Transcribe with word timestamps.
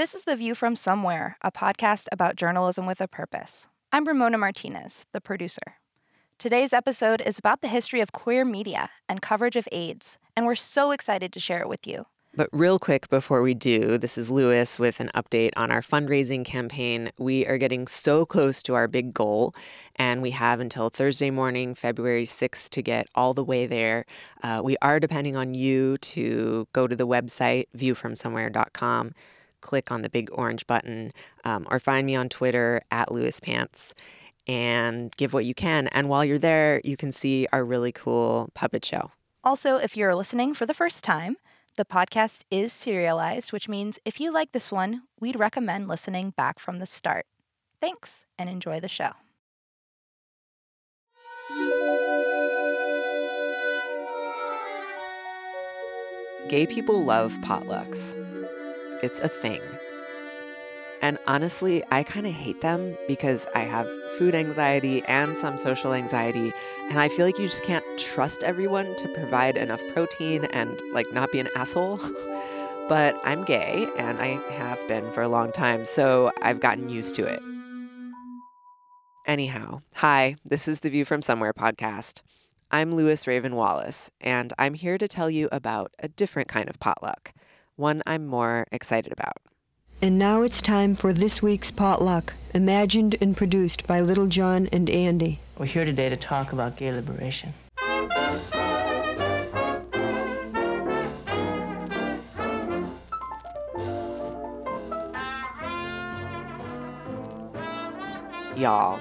This 0.00 0.14
is 0.14 0.24
The 0.24 0.34
View 0.34 0.54
from 0.54 0.76
Somewhere, 0.76 1.36
a 1.42 1.52
podcast 1.52 2.06
about 2.10 2.34
journalism 2.34 2.86
with 2.86 3.02
a 3.02 3.06
purpose. 3.06 3.66
I'm 3.92 4.08
Ramona 4.08 4.38
Martinez, 4.38 5.04
the 5.12 5.20
producer. 5.20 5.74
Today's 6.38 6.72
episode 6.72 7.20
is 7.20 7.38
about 7.38 7.60
the 7.60 7.68
history 7.68 8.00
of 8.00 8.10
queer 8.10 8.46
media 8.46 8.88
and 9.10 9.20
coverage 9.20 9.56
of 9.56 9.68
AIDS, 9.70 10.16
and 10.34 10.46
we're 10.46 10.54
so 10.54 10.90
excited 10.90 11.34
to 11.34 11.38
share 11.38 11.60
it 11.60 11.68
with 11.68 11.86
you. 11.86 12.06
But 12.34 12.48
real 12.50 12.78
quick 12.78 13.10
before 13.10 13.42
we 13.42 13.52
do, 13.52 13.98
this 13.98 14.16
is 14.16 14.30
Lewis 14.30 14.78
with 14.78 15.00
an 15.00 15.10
update 15.14 15.50
on 15.54 15.70
our 15.70 15.82
fundraising 15.82 16.46
campaign. 16.46 17.10
We 17.18 17.44
are 17.46 17.58
getting 17.58 17.86
so 17.86 18.24
close 18.24 18.62
to 18.62 18.74
our 18.74 18.88
big 18.88 19.12
goal, 19.12 19.54
and 19.96 20.22
we 20.22 20.30
have 20.30 20.60
until 20.60 20.88
Thursday 20.88 21.30
morning, 21.30 21.74
February 21.74 22.24
6th, 22.24 22.70
to 22.70 22.80
get 22.80 23.06
all 23.14 23.34
the 23.34 23.44
way 23.44 23.66
there. 23.66 24.06
Uh, 24.42 24.62
we 24.64 24.78
are 24.80 24.98
depending 24.98 25.36
on 25.36 25.52
you 25.52 25.98
to 25.98 26.66
go 26.72 26.86
to 26.86 26.96
the 26.96 27.06
website, 27.06 27.66
viewfromsomewhere.com 27.76 29.12
click 29.60 29.90
on 29.90 30.02
the 30.02 30.08
big 30.08 30.28
orange 30.32 30.66
button 30.66 31.12
um, 31.44 31.66
or 31.70 31.78
find 31.78 32.06
me 32.06 32.14
on 32.14 32.28
Twitter 32.28 32.82
at 32.90 33.12
Lewis 33.12 33.40
Pants 33.40 33.94
and 34.46 35.14
give 35.16 35.32
what 35.32 35.44
you 35.44 35.54
can. 35.54 35.88
And 35.88 36.08
while 36.08 36.24
you're 36.24 36.38
there, 36.38 36.80
you 36.84 36.96
can 36.96 37.12
see 37.12 37.46
our 37.52 37.64
really 37.64 37.92
cool 37.92 38.50
puppet 38.54 38.84
show. 38.84 39.10
Also, 39.44 39.76
if 39.76 39.96
you're 39.96 40.14
listening 40.14 40.54
for 40.54 40.66
the 40.66 40.74
first 40.74 41.04
time, 41.04 41.36
the 41.76 41.84
podcast 41.84 42.40
is 42.50 42.72
serialized, 42.72 43.52
which 43.52 43.68
means 43.68 43.98
if 44.04 44.20
you 44.20 44.32
like 44.32 44.52
this 44.52 44.70
one, 44.70 45.02
we'd 45.18 45.38
recommend 45.38 45.88
listening 45.88 46.30
back 46.30 46.58
from 46.58 46.78
the 46.78 46.86
start. 46.86 47.26
Thanks 47.80 48.26
and 48.38 48.50
enjoy 48.50 48.80
the 48.80 48.88
show. 48.88 49.12
Gay 56.48 56.66
people 56.66 57.02
love 57.04 57.32
potlucks. 57.42 58.16
It's 59.02 59.20
a 59.20 59.28
thing. 59.28 59.60
And 61.02 61.18
honestly, 61.26 61.82
I 61.90 62.02
kind 62.02 62.26
of 62.26 62.32
hate 62.32 62.60
them 62.60 62.96
because 63.08 63.46
I 63.54 63.60
have 63.60 63.88
food 64.18 64.34
anxiety 64.34 65.02
and 65.04 65.36
some 65.36 65.56
social 65.56 65.94
anxiety. 65.94 66.52
And 66.90 66.98
I 66.98 67.08
feel 67.08 67.24
like 67.24 67.38
you 67.38 67.46
just 67.46 67.64
can't 67.64 67.84
trust 67.96 68.42
everyone 68.42 68.94
to 68.96 69.08
provide 69.14 69.56
enough 69.56 69.80
protein 69.94 70.44
and 70.46 70.78
like 70.92 71.06
not 71.14 71.32
be 71.32 71.40
an 71.40 71.48
asshole. 71.56 71.98
but 72.90 73.18
I'm 73.24 73.44
gay 73.44 73.88
and 73.96 74.18
I 74.18 74.38
have 74.52 74.78
been 74.88 75.10
for 75.12 75.22
a 75.22 75.28
long 75.28 75.52
time, 75.52 75.84
so 75.84 76.32
I've 76.42 76.60
gotten 76.60 76.88
used 76.90 77.14
to 77.14 77.24
it. 77.24 77.40
Anyhow, 79.26 79.82
hi, 79.94 80.34
this 80.44 80.66
is 80.66 80.80
the 80.80 80.90
View 80.90 81.04
from 81.04 81.22
Somewhere 81.22 81.52
podcast. 81.52 82.22
I'm 82.72 82.92
Lewis 82.92 83.28
Raven 83.28 83.54
Wallace, 83.54 84.10
and 84.20 84.52
I'm 84.58 84.74
here 84.74 84.98
to 84.98 85.06
tell 85.06 85.30
you 85.30 85.48
about 85.52 85.92
a 86.00 86.08
different 86.08 86.48
kind 86.48 86.68
of 86.68 86.80
potluck 86.80 87.32
one 87.80 88.02
I'm 88.06 88.26
more 88.26 88.66
excited 88.70 89.10
about. 89.10 89.38
And 90.02 90.18
now 90.18 90.42
it's 90.42 90.62
time 90.62 90.94
for 90.94 91.12
this 91.12 91.42
week's 91.42 91.70
potluck, 91.70 92.34
imagined 92.54 93.16
and 93.20 93.36
produced 93.36 93.86
by 93.86 94.00
Little 94.00 94.26
John 94.26 94.68
and 94.70 94.88
Andy. 94.88 95.40
We're 95.58 95.66
here 95.66 95.84
today 95.84 96.08
to 96.10 96.16
talk 96.16 96.52
about 96.52 96.76
gay 96.76 96.92
liberation. 96.92 97.54
Y'all, 108.56 109.00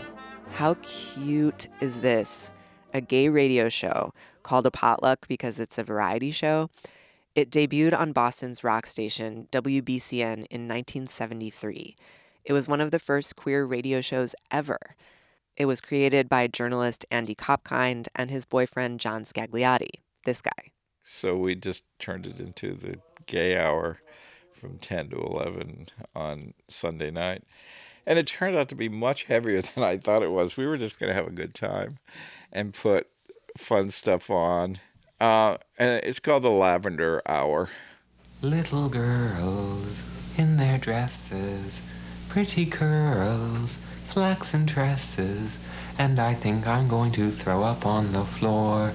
how 0.54 0.76
cute 0.82 1.68
is 1.82 1.98
this? 1.98 2.52
A 2.94 3.02
gay 3.02 3.30
radio 3.30 3.70
show 3.70 4.14
called 4.42 4.66
a 4.66 4.72
potluck 4.72 5.28
because 5.28 5.60
it's 5.60 5.78
a 5.78 5.84
variety 5.84 6.32
show 6.32 6.70
it 7.40 7.52
debuted 7.52 7.98
on 7.98 8.12
Boston's 8.12 8.66
rock 8.66 8.86
station, 8.86 9.48
WBCN, 9.54 10.46
in 10.50 10.68
1973. 10.68 11.96
It 12.44 12.52
was 12.52 12.68
one 12.68 12.82
of 12.82 12.92
the 12.92 13.00
first 13.00 13.38
queer 13.38 13.64
radio 13.64 14.02
shows 14.02 14.36
ever. 14.52 14.78
It 15.56 15.66
was 15.66 15.80
created 15.80 16.28
by 16.28 16.48
journalist 16.48 17.06
Andy 17.10 17.36
Kopkind 17.36 18.10
and 18.14 18.30
his 18.30 18.44
boyfriend 18.44 19.00
John 19.00 19.24
Scagliotti, 19.24 20.02
this 20.26 20.42
guy. 20.42 20.72
So 21.02 21.38
we 21.38 21.56
just 21.56 21.84
turned 21.98 22.28
it 22.28 22.42
into 22.42 22.74
the 22.74 23.00
gay 23.26 23.58
hour 23.58 24.00
from 24.52 24.78
10 24.78 25.12
to 25.12 25.16
11 25.16 25.88
on 26.14 26.54
Sunday 26.68 27.10
night. 27.10 27.46
And 28.06 28.20
it 28.20 28.28
turned 28.28 28.58
out 28.58 28.68
to 28.68 28.76
be 28.76 28.90
much 28.90 29.24
heavier 29.24 29.62
than 29.76 29.86
I 29.86 29.98
thought 29.98 30.24
it 30.24 30.32
was. 30.32 30.58
We 30.58 30.68
were 30.68 30.78
just 30.78 31.00
going 31.00 31.10
to 31.10 31.16
have 31.16 31.28
a 31.28 31.32
good 31.32 31.54
time 31.54 32.00
and 32.52 32.74
put 32.74 33.08
fun 33.58 33.92
stuff 33.92 34.30
on 34.30 34.80
uh, 35.20 35.58
and 35.78 36.04
it's 36.04 36.20
called 36.20 36.44
the 36.44 36.50
Lavender 36.50 37.22
Hour. 37.26 37.70
Little 38.42 38.90
girls 38.90 40.02
in 40.38 40.58
their 40.58 40.78
dresses, 40.78 41.82
pretty 42.30 42.66
curls, 42.66 43.78
flaxen 44.08 44.66
tresses, 44.66 45.58
and 45.98 46.20
I 46.20 46.34
think 46.34 46.66
I'm 46.66 46.88
going 46.88 47.12
to 47.14 47.32
throw 47.32 47.64
up 47.64 47.86
on 47.86 48.14
the 48.14 48.24
floor. 48.24 48.94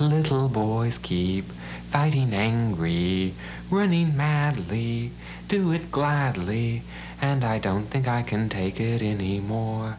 Little 0.00 0.48
boys 0.48 0.98
keep 0.98 1.44
fighting 1.90 2.32
angry, 2.32 3.34
running 3.70 4.16
madly, 4.16 5.12
do 5.46 5.70
it 5.72 5.92
gladly, 5.92 6.82
and 7.20 7.44
I 7.44 7.58
don't 7.58 7.84
think 7.84 8.08
I 8.08 8.22
can 8.22 8.48
take 8.48 8.80
it 8.80 9.02
anymore. 9.02 9.98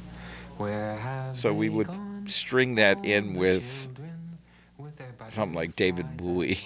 Where 0.57 0.97
have 0.97 1.35
so 1.35 1.53
we 1.53 1.69
would 1.69 1.90
string 2.25 2.75
that 2.75 3.06
in 3.06 3.35
with 3.35 3.88
something 5.29 5.56
like 5.56 5.75
David 5.75 6.17
Bowie 6.17 6.59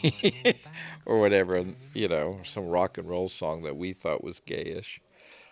or 1.06 1.20
whatever, 1.20 1.66
you 1.94 2.08
know, 2.08 2.40
some 2.44 2.68
rock 2.68 2.98
and 2.98 3.10
roll 3.10 3.30
song 3.30 3.64
that 3.64 3.78
we 3.78 3.94
thought 3.94 4.24
was 4.24 4.40
gayish, 4.40 5.00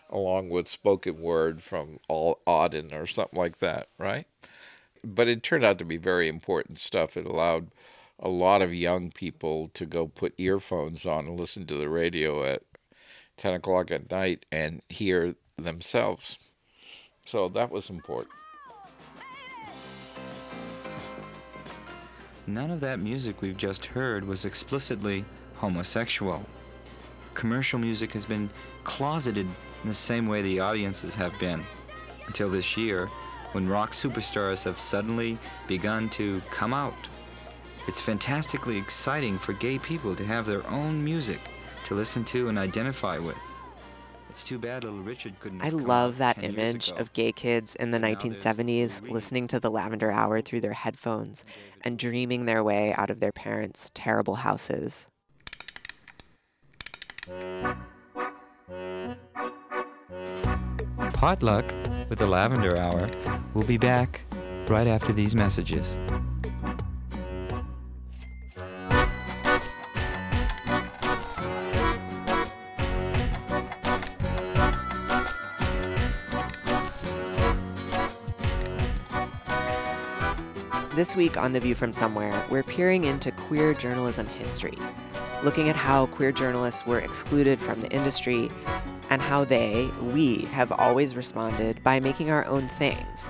along 0.10 0.50
with 0.50 0.68
spoken 0.68 1.22
word 1.22 1.62
from 1.62 2.00
All 2.08 2.40
Auden 2.48 2.94
or 2.94 3.08
something 3.08 3.40
like 3.40 3.60
that, 3.60 3.90
right? 3.98 4.28
But 5.04 5.28
it 5.28 5.44
turned 5.44 5.64
out 5.64 5.80
to 5.80 5.86
be 5.86 5.98
very 5.98 6.28
important 6.28 6.80
stuff. 6.80 7.16
It 7.18 7.26
allowed 7.26 7.68
a 8.20 8.30
lot 8.30 8.62
of 8.62 8.74
young 8.74 9.12
people 9.12 9.70
to 9.74 9.86
go 9.86 10.08
put 10.08 10.40
earphones 10.40 11.06
on 11.06 11.28
and 11.28 11.40
listen 11.40 11.66
to 11.68 11.76
the 11.76 11.90
radio 11.90 12.44
at 12.44 12.64
10 13.38 13.54
o'clock 13.54 13.92
at 13.92 14.10
night 14.10 14.46
and 14.52 14.82
hear 14.90 15.36
themselves. 15.58 16.40
So 17.26 17.50
that 17.50 17.72
was 17.72 17.90
important. 17.90 18.34
None 22.48 22.70
of 22.70 22.80
that 22.82 23.00
music 23.00 23.42
we've 23.42 23.58
just 23.58 23.88
heard 23.88 24.24
was 24.24 24.46
explicitly 24.46 25.26
homosexual. 25.56 26.46
Commercial 27.34 27.80
music 27.80 28.12
has 28.12 28.26
been 28.26 28.52
closeted 28.84 29.48
in 29.82 29.90
the 29.90 29.96
same 29.96 30.28
way 30.28 30.44
the 30.44 30.60
audiences 30.60 31.16
have 31.16 31.38
been. 31.40 31.64
Until 32.28 32.50
this 32.50 32.78
year, 32.78 33.08
when 33.54 33.68
rock 33.68 33.92
superstars 33.92 34.64
have 34.64 34.78
suddenly 34.78 35.40
begun 35.68 36.08
to 36.10 36.40
come 36.52 36.74
out. 36.74 37.08
It's 37.88 38.02
fantastically 38.02 38.78
exciting 38.78 39.40
for 39.40 39.54
gay 39.54 39.80
people 39.80 40.16
to 40.16 40.26
have 40.26 40.46
their 40.46 40.66
own 40.68 41.04
music 41.04 41.40
to 41.86 41.96
listen 41.96 42.24
to 42.26 42.50
and 42.50 42.60
identify 42.60 43.18
with. 43.18 43.38
It's 44.36 44.44
too 44.44 44.60
bad 44.60 44.84
little 44.84 45.00
Richard 45.00 45.40
couldn't. 45.40 45.64
I 45.64 45.70
love 45.70 46.18
that 46.18 46.44
image 46.44 46.92
of 46.92 47.14
gay 47.14 47.32
kids 47.32 47.74
in 47.76 47.92
the 47.92 47.98
1970s 47.98 49.10
listening 49.10 49.48
to 49.48 49.62
the 49.62 49.72
Lavender 49.72 50.12
Hour 50.12 50.42
through 50.42 50.60
their 50.60 50.74
headphones 50.74 51.46
and 51.86 51.98
dreaming 51.98 52.44
their 52.44 52.62
way 52.62 52.94
out 52.96 53.10
of 53.10 53.22
their 53.22 53.32
parents' 53.32 53.92
terrible 53.94 54.36
houses. 54.36 55.08
Potluck 61.14 61.74
with 62.10 62.20
the 62.20 62.28
Lavender 62.28 62.78
Hour 62.78 63.08
will 63.54 63.64
be 63.64 63.78
back 63.78 64.20
right 64.68 64.86
after 64.86 65.14
these 65.14 65.34
messages. 65.34 65.96
This 81.06 81.16
week 81.16 81.38
on 81.38 81.54
The 81.54 81.60
View 81.60 81.76
from 81.76 81.94
Somewhere, 81.94 82.44
we're 82.50 82.64
peering 82.64 83.04
into 83.04 83.32
queer 83.32 83.76
journalism 83.76 84.26
history, 84.26 84.76
looking 85.44 85.70
at 85.70 85.76
how 85.76 86.08
queer 86.08 86.32
journalists 86.32 86.84
were 86.88 86.98
excluded 86.98 87.60
from 87.60 87.80
the 87.80 87.92
industry 87.92 88.50
and 89.12 89.22
how 89.22 89.46
they, 89.46 89.88
we, 90.02 90.46
have 90.46 90.72
always 90.72 91.16
responded 91.16 91.84
by 91.84 92.00
making 92.00 92.32
our 92.32 92.44
own 92.46 92.68
things. 92.70 93.30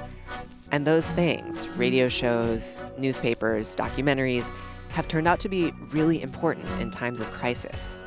And 0.72 0.88
those 0.88 1.12
things, 1.12 1.68
radio 1.68 2.07
shows, 2.07 2.77
newspapers, 2.98 3.75
documentaries, 3.75 4.50
have 4.92 5.10
turned 5.10 5.28
out 5.28 5.42
to 5.42 5.50
be 5.50 5.74
really 5.92 6.21
important 6.21 6.69
in 6.80 6.92
times 6.92 7.19
of 7.19 7.30
crisis, 7.33 7.98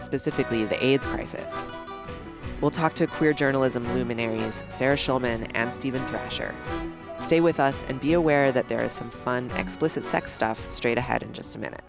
specifically 0.00 0.64
the 0.64 0.82
AIDS 0.82 1.06
crisis. 1.06 1.68
We'll 2.62 2.70
talk 2.70 2.94
to 2.94 3.06
queer 3.06 3.34
journalism 3.34 3.92
luminaries 3.92 4.64
Sarah 4.68 4.96
Schulman 4.96 5.50
and 5.52 5.74
Steven 5.74 6.04
Thrasher. 6.06 6.54
Stay 7.18 7.40
with 7.40 7.60
us 7.60 7.84
and 7.88 8.00
be 8.00 8.12
aware 8.14 8.52
that 8.52 8.68
there 8.68 8.82
is 8.82 8.92
some 8.92 9.10
fun, 9.10 9.50
explicit 9.52 10.06
sex 10.06 10.32
stuff 10.32 10.70
straight 10.70 10.98
ahead 10.98 11.22
in 11.22 11.32
just 11.32 11.56
a 11.56 11.58
minute. 11.58 11.82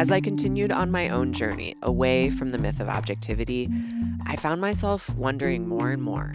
As 0.00 0.10
I 0.10 0.20
continued 0.22 0.72
on 0.72 0.90
my 0.90 1.10
own 1.10 1.34
journey 1.34 1.76
away 1.82 2.30
from 2.30 2.48
the 2.48 2.58
myth 2.58 2.80
of 2.80 2.88
objectivity, 2.88 3.68
I 4.24 4.36
found 4.36 4.60
myself 4.60 5.14
wondering 5.14 5.68
more 5.68 5.90
and 5.90 6.02
more 6.02 6.32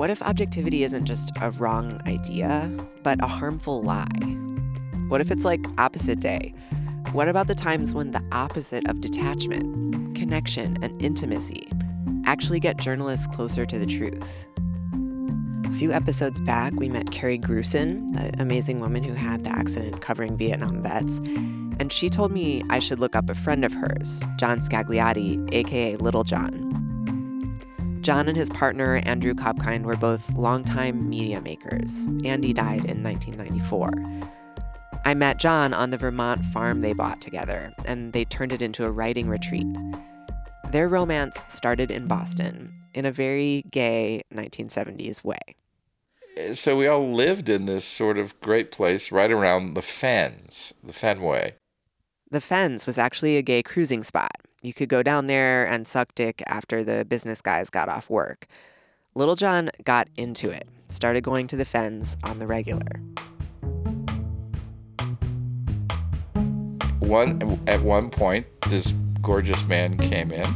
what 0.00 0.08
if 0.08 0.22
objectivity 0.22 0.82
isn't 0.82 1.04
just 1.04 1.30
a 1.42 1.50
wrong 1.50 2.00
idea, 2.06 2.74
but 3.02 3.22
a 3.22 3.26
harmful 3.26 3.82
lie? 3.82 4.06
What 5.08 5.20
if 5.20 5.30
it's 5.30 5.44
like 5.44 5.60
opposite 5.76 6.20
day? 6.20 6.54
What 7.12 7.28
about 7.28 7.48
the 7.48 7.54
times 7.54 7.94
when 7.94 8.12
the 8.12 8.24
opposite 8.32 8.88
of 8.88 9.02
detachment, 9.02 10.16
connection, 10.16 10.82
and 10.82 11.02
intimacy 11.02 11.70
actually 12.24 12.60
get 12.60 12.78
journalists 12.78 13.26
closer 13.26 13.66
to 13.66 13.78
the 13.78 13.84
truth? 13.84 14.46
A 15.66 15.72
few 15.74 15.92
episodes 15.92 16.40
back, 16.40 16.72
we 16.76 16.88
met 16.88 17.10
Kerry 17.10 17.38
Gruson, 17.38 18.10
the 18.14 18.40
amazing 18.40 18.80
woman 18.80 19.04
who 19.04 19.12
had 19.12 19.44
the 19.44 19.50
accident 19.50 20.00
covering 20.00 20.34
Vietnam 20.34 20.82
vets, 20.82 21.18
and 21.78 21.92
she 21.92 22.08
told 22.08 22.32
me 22.32 22.62
I 22.70 22.78
should 22.78 23.00
look 23.00 23.14
up 23.14 23.28
a 23.28 23.34
friend 23.34 23.66
of 23.66 23.74
hers, 23.74 24.22
John 24.38 24.60
Scagliotti, 24.60 25.52
aka 25.52 25.96
Little 25.96 26.24
John. 26.24 26.89
John 28.10 28.26
and 28.26 28.36
his 28.36 28.50
partner, 28.50 29.00
Andrew 29.04 29.34
Kopkind, 29.34 29.84
were 29.84 29.94
both 29.94 30.32
longtime 30.32 31.08
media 31.08 31.40
makers. 31.40 32.08
Andy 32.24 32.52
died 32.52 32.84
in 32.84 33.04
1994. 33.04 33.92
I 35.04 35.14
met 35.14 35.38
John 35.38 35.72
on 35.72 35.90
the 35.90 35.96
Vermont 35.96 36.44
farm 36.46 36.80
they 36.80 36.92
bought 36.92 37.20
together, 37.20 37.72
and 37.84 38.12
they 38.12 38.24
turned 38.24 38.50
it 38.50 38.62
into 38.62 38.84
a 38.84 38.90
writing 38.90 39.28
retreat. 39.28 39.68
Their 40.72 40.88
romance 40.88 41.44
started 41.46 41.92
in 41.92 42.08
Boston 42.08 42.74
in 42.94 43.04
a 43.04 43.12
very 43.12 43.62
gay 43.70 44.22
1970s 44.34 45.22
way. 45.22 45.38
So 46.52 46.76
we 46.76 46.88
all 46.88 47.12
lived 47.12 47.48
in 47.48 47.66
this 47.66 47.84
sort 47.84 48.18
of 48.18 48.40
great 48.40 48.72
place 48.72 49.12
right 49.12 49.30
around 49.30 49.74
the 49.74 49.82
Fens, 49.82 50.74
the 50.82 50.92
Fenway. 50.92 51.54
The 52.32 52.40
Fens 52.40 52.86
was 52.86 52.98
actually 52.98 53.36
a 53.36 53.42
gay 53.42 53.62
cruising 53.62 54.02
spot. 54.02 54.32
You 54.62 54.74
could 54.74 54.90
go 54.90 55.02
down 55.02 55.26
there 55.26 55.64
and 55.64 55.88
suck 55.88 56.14
dick 56.14 56.42
after 56.46 56.84
the 56.84 57.06
business 57.06 57.40
guys 57.40 57.70
got 57.70 57.88
off 57.88 58.10
work. 58.10 58.46
Little 59.14 59.34
John 59.34 59.70
got 59.84 60.08
into 60.18 60.50
it, 60.50 60.68
started 60.90 61.24
going 61.24 61.46
to 61.46 61.56
the 61.56 61.64
Fens 61.64 62.18
on 62.24 62.38
the 62.40 62.46
regular. 62.46 63.00
One 66.98 67.58
at 67.66 67.80
one 67.80 68.10
point, 68.10 68.46
this 68.68 68.92
gorgeous 69.22 69.64
man 69.64 69.96
came 69.96 70.30
in, 70.30 70.46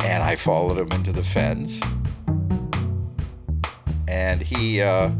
and 0.00 0.24
I 0.24 0.34
followed 0.34 0.76
him 0.76 0.90
into 0.90 1.12
the 1.12 1.22
Fens, 1.22 1.80
and 4.08 4.42
he, 4.42 4.82
uh, 4.82 5.12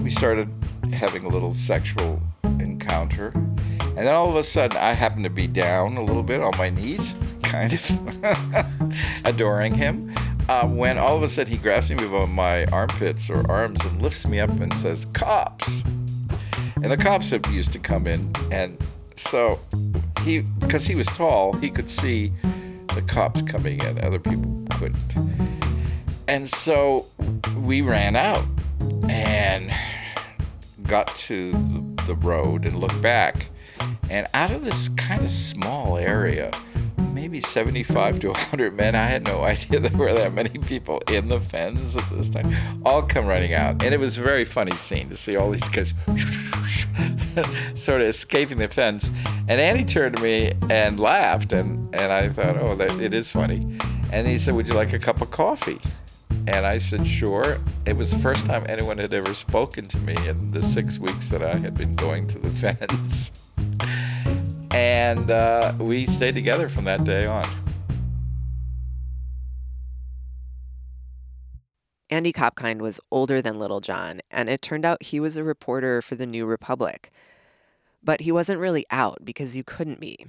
we 0.00 0.10
started 0.10 0.48
having 0.92 1.24
a 1.24 1.28
little 1.28 1.52
sexual 1.52 2.22
encounter 2.60 3.32
and 3.96 4.06
then 4.08 4.14
all 4.14 4.28
of 4.28 4.34
a 4.34 4.42
sudden, 4.42 4.76
I 4.76 4.92
happen 4.92 5.22
to 5.22 5.30
be 5.30 5.46
down 5.46 5.96
a 5.96 6.02
little 6.02 6.24
bit 6.24 6.40
on 6.40 6.50
my 6.58 6.68
knees, 6.68 7.14
kind 7.42 7.72
of 7.72 8.66
adoring 9.24 9.72
him. 9.72 10.12
Uh, 10.48 10.66
when 10.66 10.98
all 10.98 11.16
of 11.16 11.22
a 11.22 11.28
sudden 11.28 11.52
he 11.52 11.58
grabs 11.58 11.90
me 11.90 11.96
by 11.96 12.26
my 12.26 12.64
armpits 12.66 13.30
or 13.30 13.48
arms 13.50 13.82
and 13.84 14.02
lifts 14.02 14.26
me 14.26 14.40
up 14.40 14.50
and 14.50 14.74
says, 14.76 15.06
Cops! 15.12 15.84
And 16.76 16.90
the 16.90 16.96
cops 16.96 17.30
have 17.30 17.46
used 17.46 17.72
to 17.72 17.78
come 17.78 18.08
in. 18.08 18.30
And 18.50 18.76
so 19.14 19.60
he, 20.22 20.40
because 20.40 20.84
he 20.84 20.96
was 20.96 21.06
tall, 21.06 21.52
he 21.54 21.70
could 21.70 21.88
see 21.88 22.32
the 22.94 23.02
cops 23.02 23.42
coming 23.42 23.80
in. 23.80 24.04
Other 24.04 24.18
people 24.18 24.66
couldn't. 24.72 25.14
And 26.26 26.48
so 26.48 27.06
we 27.56 27.80
ran 27.80 28.16
out 28.16 28.44
and 29.08 29.72
got 30.82 31.14
to 31.16 31.52
the, 31.52 32.02
the 32.06 32.14
road 32.16 32.66
and 32.66 32.76
looked 32.76 33.00
back 33.00 33.48
and 34.10 34.26
out 34.34 34.50
of 34.50 34.64
this 34.64 34.88
kind 34.90 35.22
of 35.22 35.30
small 35.30 35.96
area, 35.96 36.50
maybe 37.12 37.40
75 37.40 38.18
to 38.20 38.28
100 38.28 38.76
men, 38.76 38.94
I 38.94 39.06
had 39.06 39.24
no 39.24 39.42
idea 39.44 39.80
there 39.80 39.96
were 39.96 40.12
that 40.12 40.34
many 40.34 40.50
people 40.50 41.02
in 41.08 41.28
the 41.28 41.40
Fens 41.40 41.96
at 41.96 42.08
this 42.10 42.30
time, 42.30 42.54
all 42.84 43.02
come 43.02 43.26
running 43.26 43.54
out. 43.54 43.82
And 43.82 43.94
it 43.94 44.00
was 44.00 44.18
a 44.18 44.22
very 44.22 44.44
funny 44.44 44.76
scene 44.76 45.08
to 45.08 45.16
see 45.16 45.36
all 45.36 45.50
these 45.50 45.68
guys 45.68 45.94
sort 47.74 48.00
of 48.00 48.08
escaping 48.08 48.58
the 48.58 48.68
Fens. 48.68 49.10
And 49.48 49.60
Andy 49.60 49.84
turned 49.84 50.16
to 50.16 50.22
me 50.22 50.52
and 50.70 51.00
laughed, 51.00 51.52
and, 51.52 51.94
and 51.94 52.12
I 52.12 52.28
thought, 52.28 52.56
oh, 52.56 52.74
that, 52.76 53.00
it 53.00 53.14
is 53.14 53.30
funny. 53.30 53.78
And 54.12 54.26
he 54.26 54.38
said, 54.38 54.54
Would 54.54 54.68
you 54.68 54.74
like 54.74 54.92
a 54.92 54.98
cup 54.98 55.20
of 55.20 55.30
coffee? 55.30 55.80
And 56.46 56.66
I 56.66 56.78
said, 56.78 57.06
sure. 57.06 57.58
It 57.86 57.96
was 57.96 58.12
the 58.12 58.18
first 58.18 58.44
time 58.44 58.66
anyone 58.68 58.98
had 58.98 59.14
ever 59.14 59.32
spoken 59.34 59.88
to 59.88 59.98
me 59.98 60.14
in 60.28 60.50
the 60.50 60.62
six 60.62 60.98
weeks 60.98 61.30
that 61.30 61.42
I 61.42 61.56
had 61.56 61.74
been 61.74 61.96
going 61.96 62.26
to 62.28 62.38
the 62.38 62.50
Fens. 62.76 63.32
And 64.70 65.30
uh, 65.30 65.72
we 65.78 66.06
stayed 66.06 66.34
together 66.34 66.68
from 66.68 66.84
that 66.84 67.04
day 67.04 67.26
on. 67.26 67.46
Andy 72.10 72.32
Kopkind 72.32 72.80
was 72.80 73.00
older 73.10 73.40
than 73.40 73.58
Little 73.58 73.80
John, 73.80 74.20
and 74.30 74.48
it 74.48 74.62
turned 74.62 74.84
out 74.84 75.02
he 75.02 75.20
was 75.20 75.36
a 75.36 75.44
reporter 75.44 76.02
for 76.02 76.14
the 76.14 76.26
New 76.26 76.46
Republic. 76.46 77.10
But 78.02 78.20
he 78.20 78.30
wasn't 78.30 78.60
really 78.60 78.84
out 78.90 79.18
because 79.24 79.56
you 79.56 79.64
couldn't 79.64 80.00
be. 80.00 80.26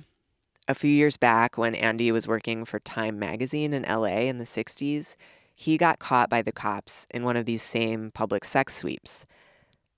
A 0.68 0.74
few 0.74 0.90
years 0.90 1.18
back, 1.18 1.58
when 1.58 1.76
Andy 1.76 2.12
was 2.12 2.28
working 2.28 2.66
for 2.66 2.80
Time 2.80 3.20
magazine 3.20 3.74
in 3.74 3.84
LA 3.84 4.22
in 4.22 4.40
the 4.40 4.46
60s, 4.46 5.16
he 5.54 5.78
got 5.78 6.00
caught 6.00 6.30
by 6.30 6.42
the 6.42 6.52
cops 6.52 7.06
in 7.12 7.24
one 7.24 7.38
of 7.38 7.46
these 7.46 7.62
same 7.62 8.12
public 8.12 8.44
sex 8.44 8.76
sweeps. 8.76 9.26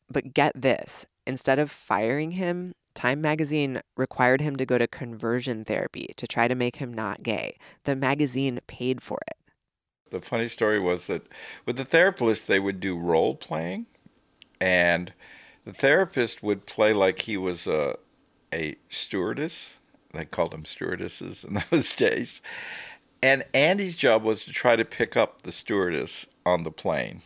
But 0.10 0.34
get 0.34 0.54
this 0.60 1.06
instead 1.26 1.60
of 1.60 1.72
firing 1.72 2.32
him, 2.32 2.74
Time 2.98 3.22
magazine 3.22 3.80
required 3.96 4.42
him 4.42 4.56
to 4.56 4.66
go 4.66 4.80
to 4.80 4.88
conversion 4.88 5.64
therapy 5.64 6.10
to 6.18 6.26
try 6.26 6.48
to 6.48 6.56
make 6.56 6.78
him 6.78 6.92
not 6.92 7.22
gay. 7.22 7.56
The 7.84 7.96
magazine 7.96 8.60
paid 8.66 9.04
for 9.04 9.20
it. 9.28 9.38
The 10.10 10.20
funny 10.20 10.48
story 10.48 10.80
was 10.80 11.06
that 11.06 11.28
with 11.68 11.76
the 11.76 11.86
therapist, 11.86 12.48
they 12.48 12.60
would 12.60 12.80
do 12.80 12.98
role 12.98 13.36
playing, 13.36 13.86
and 14.60 15.14
the 15.64 15.74
therapist 15.74 16.42
would 16.42 16.66
play 16.66 16.92
like 16.92 17.22
he 17.22 17.38
was 17.38 17.68
a, 17.68 17.98
a 18.52 18.78
stewardess. 18.90 19.78
They 20.12 20.26
called 20.26 20.50
them 20.50 20.66
stewardesses 20.66 21.44
in 21.44 21.62
those 21.70 21.94
days. 21.94 22.42
And 23.22 23.44
Andy's 23.54 23.96
job 23.96 24.24
was 24.24 24.46
to 24.46 24.54
try 24.54 24.76
to 24.76 24.86
pick 24.86 25.18
up 25.18 25.42
the 25.42 25.52
stewardess 25.52 26.28
on 26.46 26.64
the 26.64 26.72
plane. 26.72 27.22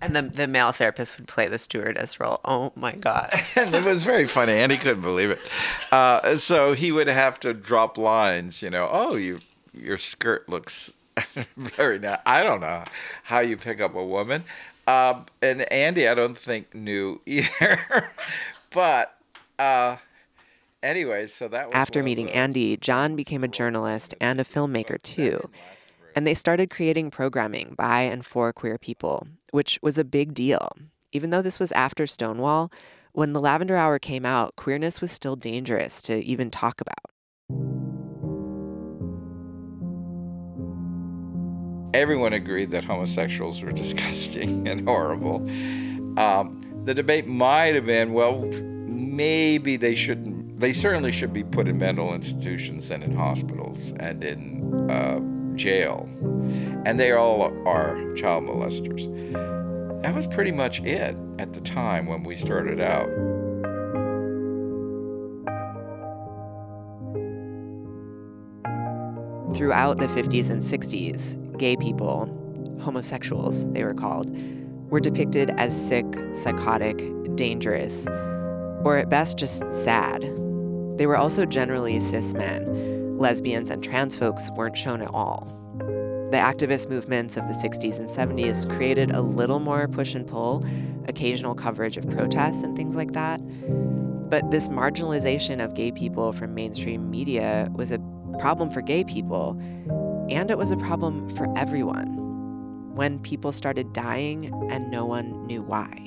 And 0.00 0.16
the, 0.16 0.22
the 0.22 0.46
male 0.46 0.72
therapist 0.72 1.18
would 1.18 1.28
play 1.28 1.48
the 1.48 1.58
stewardess 1.58 2.18
role. 2.18 2.40
Oh 2.44 2.72
my 2.76 2.92
God. 2.92 3.32
and 3.56 3.74
it 3.74 3.84
was 3.84 4.04
very 4.04 4.26
funny. 4.26 4.52
Andy 4.52 4.76
couldn't 4.76 5.02
believe 5.02 5.30
it. 5.30 5.40
Uh, 5.92 6.36
so 6.36 6.72
he 6.72 6.92
would 6.92 7.08
have 7.08 7.38
to 7.40 7.54
drop 7.54 7.98
lines, 7.98 8.62
you 8.62 8.70
know, 8.70 8.88
oh, 8.90 9.16
you 9.16 9.40
your 9.72 9.98
skirt 9.98 10.48
looks 10.48 10.92
very 11.56 11.98
nice. 11.98 12.18
I 12.24 12.42
don't 12.42 12.60
know 12.60 12.84
how 13.24 13.40
you 13.40 13.56
pick 13.56 13.80
up 13.80 13.94
a 13.94 14.04
woman. 14.04 14.44
Uh, 14.86 15.22
and 15.42 15.70
Andy, 15.72 16.08
I 16.08 16.14
don't 16.14 16.38
think 16.38 16.74
knew 16.74 17.20
either. 17.26 18.10
but 18.70 19.18
uh, 19.58 19.96
Anyways, 20.82 21.32
so 21.32 21.48
that 21.48 21.68
After 21.72 22.02
meeting 22.02 22.30
Andy, 22.30 22.76
John 22.76 23.16
became 23.16 23.42
a 23.42 23.48
journalist 23.48 24.14
and 24.20 24.40
a 24.40 24.44
filmmaker 24.44 25.02
too. 25.02 25.50
And 26.14 26.26
they 26.26 26.34
started 26.34 26.70
creating 26.70 27.10
programming 27.10 27.74
by 27.76 28.02
and 28.02 28.24
for 28.24 28.52
queer 28.52 28.78
people, 28.78 29.26
which 29.50 29.78
was 29.82 29.98
a 29.98 30.04
big 30.04 30.34
deal. 30.34 30.70
Even 31.12 31.30
though 31.30 31.42
this 31.42 31.58
was 31.58 31.72
after 31.72 32.06
Stonewall, 32.06 32.70
when 33.12 33.32
the 33.32 33.40
Lavender 33.40 33.76
Hour 33.76 33.98
came 33.98 34.26
out, 34.26 34.56
queerness 34.56 35.00
was 35.00 35.10
still 35.10 35.36
dangerous 35.36 36.02
to 36.02 36.22
even 36.24 36.50
talk 36.50 36.80
about. 36.80 36.94
Everyone 41.94 42.34
agreed 42.34 42.70
that 42.72 42.84
homosexuals 42.84 43.62
were 43.62 43.72
disgusting 43.72 44.68
and 44.68 44.86
horrible. 44.86 45.36
Um, 46.18 46.82
the 46.84 46.92
debate 46.92 47.26
might 47.26 47.74
have 47.74 47.86
been 47.86 48.12
well, 48.12 48.42
maybe 48.86 49.76
they 49.76 49.94
shouldn't 49.94 50.45
they 50.56 50.72
certainly 50.72 51.12
should 51.12 51.32
be 51.32 51.44
put 51.44 51.68
in 51.68 51.78
mental 51.78 52.14
institutions 52.14 52.90
and 52.90 53.02
in 53.02 53.14
hospitals 53.14 53.92
and 54.00 54.24
in 54.24 54.90
uh, 54.90 55.20
jail. 55.54 56.08
and 56.84 56.98
they 57.00 57.12
all 57.12 57.42
are 57.66 58.14
child 58.14 58.44
molesters. 58.44 59.02
That 60.02 60.14
was 60.14 60.26
pretty 60.26 60.52
much 60.52 60.80
it 60.82 61.16
at 61.38 61.52
the 61.52 61.60
time 61.60 62.06
when 62.06 62.22
we 62.22 62.36
started 62.36 62.80
out. 62.80 63.08
Throughout 69.54 69.98
the 69.98 70.06
50s 70.06 70.50
and 70.50 70.62
60s, 70.62 71.58
gay 71.58 71.76
people, 71.76 72.26
homosexuals 72.80 73.66
they 73.72 73.82
were 73.84 73.94
called, 73.94 74.30
were 74.90 75.00
depicted 75.00 75.50
as 75.56 75.74
sick, 75.88 76.06
psychotic, 76.32 76.96
dangerous, 77.36 78.06
or 78.84 78.98
at 78.98 79.08
best 79.10 79.38
just 79.38 79.60
sad. 79.72 80.22
They 80.96 81.06
were 81.06 81.16
also 81.16 81.44
generally 81.44 82.00
cis 82.00 82.32
men. 82.32 83.18
Lesbians 83.18 83.70
and 83.70 83.82
trans 83.82 84.16
folks 84.16 84.50
weren't 84.56 84.76
shown 84.76 85.02
at 85.02 85.12
all. 85.12 85.52
The 86.30 86.38
activist 86.38 86.88
movements 86.88 87.36
of 87.36 87.46
the 87.46 87.54
60s 87.54 87.98
and 87.98 88.08
70s 88.08 88.68
created 88.74 89.10
a 89.10 89.20
little 89.20 89.60
more 89.60 89.86
push 89.88 90.14
and 90.14 90.26
pull, 90.26 90.64
occasional 91.06 91.54
coverage 91.54 91.96
of 91.96 92.08
protests 92.10 92.62
and 92.62 92.76
things 92.76 92.96
like 92.96 93.12
that. 93.12 93.40
But 94.28 94.50
this 94.50 94.68
marginalization 94.68 95.64
of 95.64 95.74
gay 95.74 95.92
people 95.92 96.32
from 96.32 96.54
mainstream 96.54 97.10
media 97.10 97.68
was 97.74 97.92
a 97.92 98.00
problem 98.40 98.70
for 98.70 98.80
gay 98.80 99.04
people, 99.04 99.56
and 100.28 100.50
it 100.50 100.58
was 100.58 100.72
a 100.72 100.76
problem 100.78 101.28
for 101.36 101.46
everyone 101.56 102.16
when 102.96 103.18
people 103.20 103.52
started 103.52 103.92
dying 103.92 104.50
and 104.70 104.90
no 104.90 105.04
one 105.04 105.46
knew 105.46 105.62
why. 105.62 106.06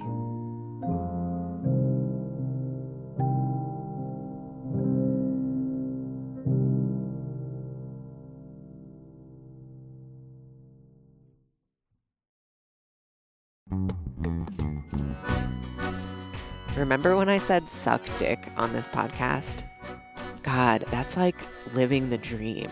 Remember 16.75 17.17
when 17.17 17.29
I 17.29 17.37
said 17.37 17.69
suck 17.69 18.01
dick 18.17 18.39
on 18.55 18.73
this 18.73 18.87
podcast? 18.87 19.63
God, 20.43 20.85
that's 20.91 21.17
like 21.17 21.35
living 21.73 22.09
the 22.09 22.17
dream. 22.17 22.69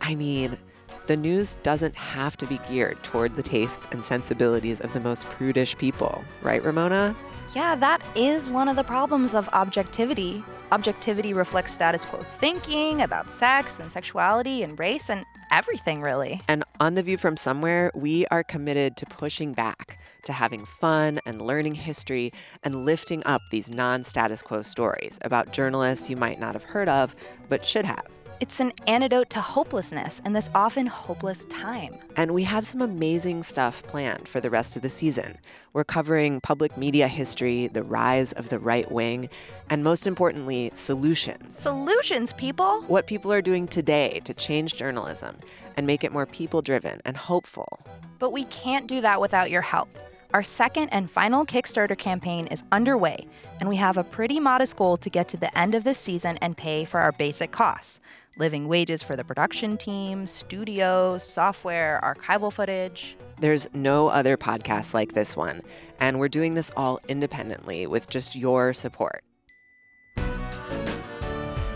I 0.00 0.14
mean, 0.14 0.58
the 1.06 1.16
news 1.16 1.54
doesn't 1.62 1.94
have 1.96 2.36
to 2.36 2.46
be 2.46 2.60
geared 2.68 3.02
toward 3.02 3.34
the 3.34 3.42
tastes 3.42 3.86
and 3.90 4.04
sensibilities 4.04 4.82
of 4.82 4.92
the 4.92 5.00
most 5.00 5.24
prudish 5.24 5.76
people, 5.78 6.22
right, 6.42 6.62
Ramona? 6.62 7.16
Yeah, 7.54 7.74
that 7.76 8.02
is 8.14 8.50
one 8.50 8.68
of 8.68 8.76
the 8.76 8.84
problems 8.84 9.34
of 9.34 9.48
objectivity. 9.54 10.44
Objectivity 10.70 11.32
reflects 11.32 11.72
status 11.72 12.04
quo 12.04 12.20
thinking 12.38 13.00
about 13.00 13.30
sex 13.30 13.80
and 13.80 13.90
sexuality 13.90 14.62
and 14.62 14.78
race 14.78 15.08
and 15.08 15.24
everything, 15.50 16.00
really. 16.00 16.40
And 16.48 16.64
on 16.80 16.94
The 16.94 17.02
View 17.02 17.18
from 17.18 17.36
Somewhere, 17.36 17.90
we 17.94 18.26
are 18.26 18.42
committed 18.42 18.96
to 18.98 19.06
pushing 19.06 19.52
back, 19.52 19.98
to 20.24 20.32
having 20.32 20.64
fun 20.64 21.20
and 21.26 21.40
learning 21.40 21.74
history 21.74 22.32
and 22.64 22.84
lifting 22.84 23.22
up 23.26 23.42
these 23.50 23.70
non 23.70 24.04
status 24.04 24.42
quo 24.42 24.62
stories 24.62 25.18
about 25.22 25.52
journalists 25.52 26.10
you 26.10 26.16
might 26.16 26.40
not 26.40 26.54
have 26.54 26.64
heard 26.64 26.88
of, 26.88 27.14
but 27.48 27.64
should 27.64 27.84
have. 27.84 28.17
It's 28.40 28.60
an 28.60 28.72
antidote 28.86 29.30
to 29.30 29.40
hopelessness 29.40 30.22
in 30.24 30.32
this 30.32 30.48
often 30.54 30.86
hopeless 30.86 31.44
time. 31.46 31.98
And 32.14 32.30
we 32.30 32.44
have 32.44 32.64
some 32.64 32.80
amazing 32.80 33.42
stuff 33.42 33.82
planned 33.82 34.28
for 34.28 34.40
the 34.40 34.48
rest 34.48 34.76
of 34.76 34.82
the 34.82 34.90
season. 34.90 35.38
We're 35.72 35.82
covering 35.82 36.40
public 36.40 36.76
media 36.76 37.08
history, 37.08 37.66
the 37.66 37.82
rise 37.82 38.30
of 38.34 38.48
the 38.48 38.60
right 38.60 38.88
wing, 38.92 39.28
and 39.70 39.82
most 39.82 40.06
importantly, 40.06 40.70
solutions. 40.72 41.58
Solutions, 41.58 42.32
people! 42.32 42.82
What 42.82 43.08
people 43.08 43.32
are 43.32 43.42
doing 43.42 43.66
today 43.66 44.20
to 44.22 44.32
change 44.32 44.74
journalism 44.74 45.38
and 45.76 45.84
make 45.84 46.04
it 46.04 46.12
more 46.12 46.26
people 46.26 46.62
driven 46.62 47.00
and 47.04 47.16
hopeful. 47.16 47.80
But 48.20 48.30
we 48.30 48.44
can't 48.44 48.86
do 48.86 49.00
that 49.00 49.20
without 49.20 49.50
your 49.50 49.62
help. 49.62 49.88
Our 50.32 50.44
second 50.44 50.90
and 50.90 51.10
final 51.10 51.46
Kickstarter 51.46 51.96
campaign 51.96 52.48
is 52.48 52.62
underway, 52.70 53.26
and 53.60 53.68
we 53.68 53.76
have 53.76 53.96
a 53.96 54.04
pretty 54.04 54.38
modest 54.38 54.76
goal 54.76 54.98
to 54.98 55.08
get 55.08 55.26
to 55.28 55.38
the 55.38 55.56
end 55.58 55.74
of 55.74 55.84
this 55.84 55.98
season 55.98 56.36
and 56.42 56.54
pay 56.54 56.84
for 56.84 57.00
our 57.00 57.12
basic 57.12 57.50
costs 57.50 57.98
living 58.38 58.68
wages 58.68 59.02
for 59.02 59.16
the 59.16 59.24
production 59.24 59.76
team, 59.76 60.26
studio, 60.26 61.18
software, 61.18 62.00
archival 62.02 62.52
footage. 62.52 63.16
There's 63.40 63.68
no 63.74 64.08
other 64.08 64.36
podcast 64.36 64.94
like 64.94 65.12
this 65.12 65.36
one, 65.36 65.62
and 66.00 66.18
we're 66.18 66.28
doing 66.28 66.54
this 66.54 66.70
all 66.76 67.00
independently 67.08 67.86
with 67.86 68.08
just 68.08 68.36
your 68.36 68.72
support. 68.72 69.22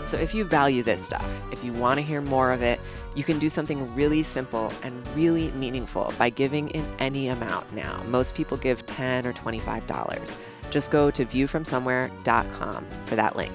So 0.05 0.19
if 0.19 0.35
you 0.35 0.43
value 0.43 0.83
this 0.83 1.03
stuff, 1.03 1.41
if 1.51 1.63
you 1.63 1.73
want 1.73 1.97
to 1.97 2.05
hear 2.05 2.21
more 2.21 2.51
of 2.51 2.61
it, 2.61 2.79
you 3.15 3.23
can 3.23 3.39
do 3.39 3.49
something 3.49 3.95
really 3.95 4.21
simple 4.21 4.71
and 4.83 5.07
really 5.15 5.49
meaningful 5.53 6.13
by 6.19 6.29
giving 6.29 6.69
in 6.69 6.85
any 6.99 7.29
amount 7.29 7.73
now. 7.73 8.03
Most 8.07 8.35
people 8.35 8.57
give 8.57 8.85
10 8.85 9.25
or 9.25 9.33
$25. 9.33 10.35
Just 10.69 10.91
go 10.91 11.09
to 11.09 11.25
viewfromsomewhere.com 11.25 12.85
for 13.05 13.15
that 13.15 13.35
link. 13.35 13.53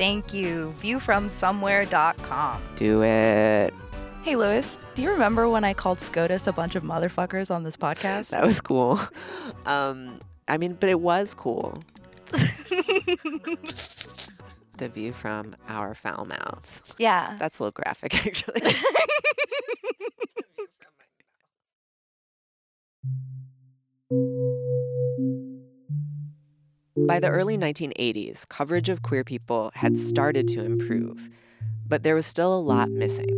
Thank 0.00 0.32
you. 0.32 0.74
Viewfromsomewhere.com. 0.80 2.62
Do 2.76 3.02
it. 3.02 3.74
Hey, 4.22 4.34
Lewis, 4.34 4.78
do 4.94 5.02
you 5.02 5.10
remember 5.10 5.46
when 5.46 5.62
I 5.62 5.74
called 5.74 6.00
SCOTUS 6.00 6.46
a 6.46 6.52
bunch 6.52 6.74
of 6.74 6.82
motherfuckers 6.82 7.54
on 7.54 7.64
this 7.64 7.76
podcast? 7.76 8.30
That 8.30 8.46
was 8.46 8.62
cool. 8.62 8.98
Um, 9.66 10.18
I 10.48 10.56
mean, 10.56 10.78
but 10.80 10.88
it 10.88 11.00
was 11.00 11.34
cool. 11.34 11.84
the 14.78 14.88
view 14.88 15.12
from 15.12 15.54
our 15.68 15.94
foul 15.94 16.24
mouths. 16.24 16.82
Yeah. 16.96 17.36
That's 17.38 17.58
a 17.58 17.64
little 17.64 17.72
graphic, 17.72 18.26
actually. 18.26 18.72
By 26.96 27.20
the 27.20 27.28
early 27.28 27.56
1980s, 27.56 28.48
coverage 28.48 28.88
of 28.88 29.02
queer 29.02 29.22
people 29.22 29.70
had 29.74 29.96
started 29.96 30.48
to 30.48 30.64
improve, 30.64 31.30
but 31.88 32.02
there 32.02 32.16
was 32.16 32.26
still 32.26 32.52
a 32.52 32.58
lot 32.58 32.90
missing. 32.90 33.28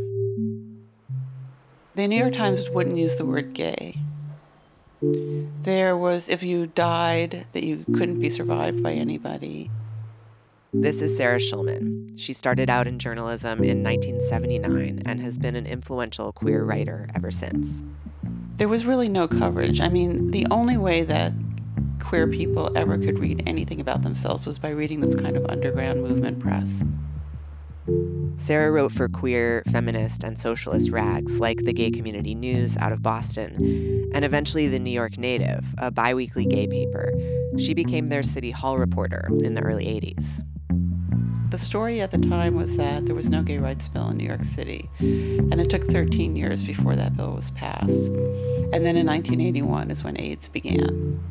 The 1.95 2.09
New 2.09 2.17
York 2.17 2.33
Times 2.33 2.71
wouldn't 2.71 2.97
use 2.97 3.17
the 3.17 3.27
word 3.27 3.53
gay. 3.53 3.99
There 5.03 5.99
was, 5.99 6.31
if 6.31 6.43
you 6.43 6.69
died, 6.69 7.47
that 7.53 7.63
you 7.63 7.85
couldn't 7.93 8.21
be 8.21 8.31
survived 8.31 8.83
by 8.83 8.93
anybody. 8.93 9.71
This 10.73 11.03
is 11.03 11.15
Sarah 11.15 11.39
Schulman. 11.39 12.19
She 12.19 12.33
started 12.33 12.71
out 12.71 12.87
in 12.87 12.99
journalism 12.99 13.63
in 13.63 13.83
1979 13.83 15.03
and 15.05 15.21
has 15.21 15.37
been 15.37 15.57
an 15.57 15.67
influential 15.67 16.33
queer 16.33 16.65
writer 16.65 17.07
ever 17.15 17.31
since. 17.31 17.83
There 18.57 18.69
was 18.69 18.87
really 18.87 19.11
no 19.11 19.29
coverage. 19.29 19.83
I 19.83 19.89
mean, 19.89 20.31
the 20.31 20.47
only 20.51 20.79
way 20.79 21.03
that 21.03 21.35
queer 22.03 22.27
people 22.27 22.71
ever 22.77 22.99
could 22.99 23.19
read 23.19 23.43
anything 23.47 23.81
about 23.81 24.03
themselves 24.03 24.47
was 24.47 24.59
by 24.59 24.71
reading 24.71 25.01
this 25.01 25.15
kind 25.15 25.37
of 25.37 25.47
underground 25.49 26.03
movement 26.03 26.41
press. 26.41 26.85
Sarah 28.37 28.71
wrote 28.71 28.93
for 28.93 29.09
queer, 29.09 29.63
feminist, 29.71 30.25
and 30.25 30.39
socialist 30.39 30.91
rags 30.91 31.41
like 31.41 31.59
the 31.65 31.73
Gay 31.73 31.91
Community 31.91 32.35
News 32.35 32.77
out 32.77 32.93
of 32.93 33.03
Boston, 33.03 34.11
and 34.15 34.25
eventually 34.25 34.69
the 34.69 34.79
New 34.79 34.91
York 34.91 35.19
Native, 35.19 35.65
a 35.79 35.91
biweekly 35.91 36.47
gay 36.47 36.67
paper. 36.67 37.13
She 37.59 37.75
became 37.75 38.09
their 38.09 38.23
city 38.23 38.51
hall 38.51 38.79
reporter 38.79 39.29
in 39.43 39.55
the 39.55 39.63
early 39.63 39.87
80s. 39.87 40.43
The 41.53 41.59
story 41.59 42.01
at 42.01 42.11
the 42.11 42.17
time 42.17 42.55
was 42.55 42.79
that 42.79 43.05
there 43.05 43.15
was 43.15 43.29
no 43.29 43.43
gay 43.43 43.59
rights 43.59 43.87
bill 43.87 44.09
in 44.09 44.17
New 44.17 44.25
York 44.25 44.43
City, 44.43 44.89
and 44.99 45.61
it 45.61 45.69
took 45.69 45.85
13 45.85 46.35
years 46.35 46.63
before 46.63 46.97
that 46.97 47.15
bill 47.15 47.33
was 47.33 47.51
passed. 47.51 48.07
And 48.07 48.87
then 48.87 48.97
in 48.97 49.07
1981 49.07 49.91
is 49.91 50.03
when 50.03 50.19
AIDS 50.19 50.49
began. 50.49 51.23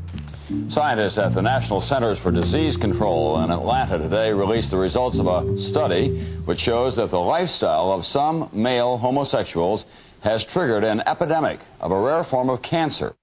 Scientists 0.67 1.17
at 1.17 1.33
the 1.33 1.41
National 1.41 1.81
Centers 1.81 2.19
for 2.19 2.31
Disease 2.31 2.77
Control 2.77 3.41
in 3.41 3.49
Atlanta 3.49 3.97
today 3.97 4.31
released 4.31 4.69
the 4.69 4.77
results 4.77 5.17
of 5.17 5.25
a 5.25 5.57
study 5.57 6.19
which 6.45 6.59
shows 6.59 6.97
that 6.97 7.09
the 7.09 7.19
lifestyle 7.19 7.91
of 7.91 8.05
some 8.05 8.51
male 8.53 8.97
homosexuals 8.97 9.87
has 10.19 10.45
triggered 10.45 10.83
an 10.83 11.01
epidemic 11.03 11.61
of 11.79 11.91
a 11.91 11.99
rare 11.99 12.23
form 12.23 12.51
of 12.51 12.61
cancer. 12.61 13.15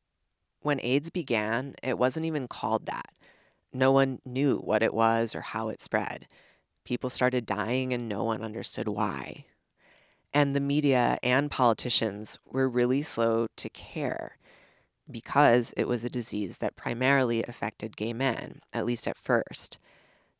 When 0.63 0.81
AIDS 0.83 1.11
began, 1.11 1.77
it 1.81 1.97
wasn't 1.97 2.27
even 2.27 2.49
called 2.49 2.87
that. 2.87 3.13
No 3.73 3.93
one 3.93 4.19
knew 4.27 4.57
what 4.57 4.83
it 4.83 4.93
was 4.93 5.37
or 5.37 5.41
how 5.43 5.69
it 5.69 5.81
spread. 5.81 6.27
People 6.89 7.11
started 7.11 7.45
dying 7.45 7.93
and 7.93 8.09
no 8.09 8.25
one 8.25 8.43
understood 8.43 8.89
why. 8.89 9.45
And 10.33 10.57
the 10.57 10.61
media 10.75 11.19
and 11.23 11.51
politicians 11.51 12.39
were 12.47 12.67
really 12.67 13.03
slow 13.03 13.49
to 13.57 13.69
care 13.69 14.39
because 15.11 15.75
it 15.77 15.87
was 15.87 16.03
a 16.03 16.09
disease 16.09 16.57
that 16.59 16.77
primarily 16.77 17.43
affected 17.43 17.99
gay 17.99 18.15
men, 18.15 18.63
at 18.73 18.87
least 18.87 19.07
at 19.07 19.19
first. 19.19 19.79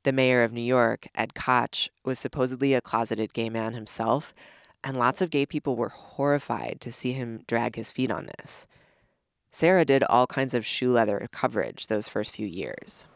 The 0.05 0.13
mayor 0.13 0.43
of 0.43 0.55
New 0.55 0.63
York, 0.63 1.09
Ed 1.15 1.35
Koch, 1.35 1.91
was 2.03 2.19
supposedly 2.19 2.73
a 2.73 2.81
closeted 2.81 3.35
gay 3.35 3.51
man 3.51 3.75
himself, 3.75 4.35
and 4.83 4.99
lots 4.99 5.21
of 5.21 5.29
gay 5.29 5.45
people 5.45 5.77
were 5.77 5.91
horrified 5.91 6.79
to 6.81 6.91
see 6.91 7.13
him 7.13 7.45
drag 7.47 7.77
his 7.77 7.93
feet 7.93 8.11
on 8.11 8.27
this. 8.39 8.67
Sarah 9.51 9.85
did 9.85 10.03
all 10.05 10.27
kinds 10.27 10.55
of 10.55 10.65
shoe 10.65 10.93
leather 10.93 11.29
coverage 11.31 11.89
those 11.89 12.09
first 12.09 12.35
few 12.35 12.47
years. 12.47 13.07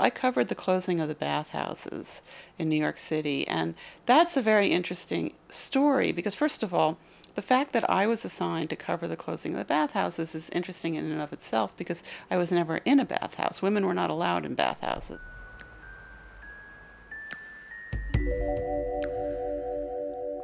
I 0.00 0.10
covered 0.10 0.48
the 0.48 0.54
closing 0.54 1.00
of 1.00 1.08
the 1.08 1.14
bathhouses 1.14 2.22
in 2.58 2.68
New 2.68 2.76
York 2.76 2.98
City, 2.98 3.46
and 3.46 3.74
that's 4.06 4.36
a 4.36 4.42
very 4.42 4.68
interesting 4.68 5.34
story 5.48 6.10
because, 6.10 6.34
first 6.34 6.62
of 6.62 6.74
all, 6.74 6.98
the 7.34 7.42
fact 7.42 7.72
that 7.72 7.88
I 7.88 8.06
was 8.06 8.24
assigned 8.24 8.70
to 8.70 8.76
cover 8.76 9.06
the 9.06 9.16
closing 9.16 9.52
of 9.52 9.58
the 9.58 9.64
bathhouses 9.64 10.34
is 10.34 10.50
interesting 10.50 10.96
in 10.96 11.10
and 11.10 11.20
of 11.20 11.32
itself 11.32 11.76
because 11.76 12.02
I 12.30 12.36
was 12.36 12.50
never 12.50 12.78
in 12.78 12.98
a 12.98 13.04
bathhouse. 13.04 13.62
Women 13.62 13.86
were 13.86 13.94
not 13.94 14.10
allowed 14.10 14.44
in 14.44 14.54
bathhouses. 14.54 15.20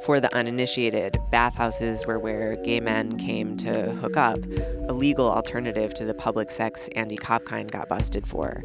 For 0.07 0.21
the 0.21 0.33
uninitiated, 0.33 1.17
bathhouses 1.31 2.07
were 2.07 2.17
where 2.17 2.55
gay 2.55 2.79
men 2.79 3.17
came 3.17 3.57
to 3.57 3.91
hook 3.95 4.15
up, 4.15 4.39
a 4.87 4.93
legal 4.93 5.29
alternative 5.29 5.93
to 5.95 6.05
the 6.05 6.13
public 6.13 6.49
sex 6.49 6.87
Andy 6.95 7.17
Kopkind 7.17 7.71
got 7.71 7.89
busted 7.89 8.25
for. 8.25 8.63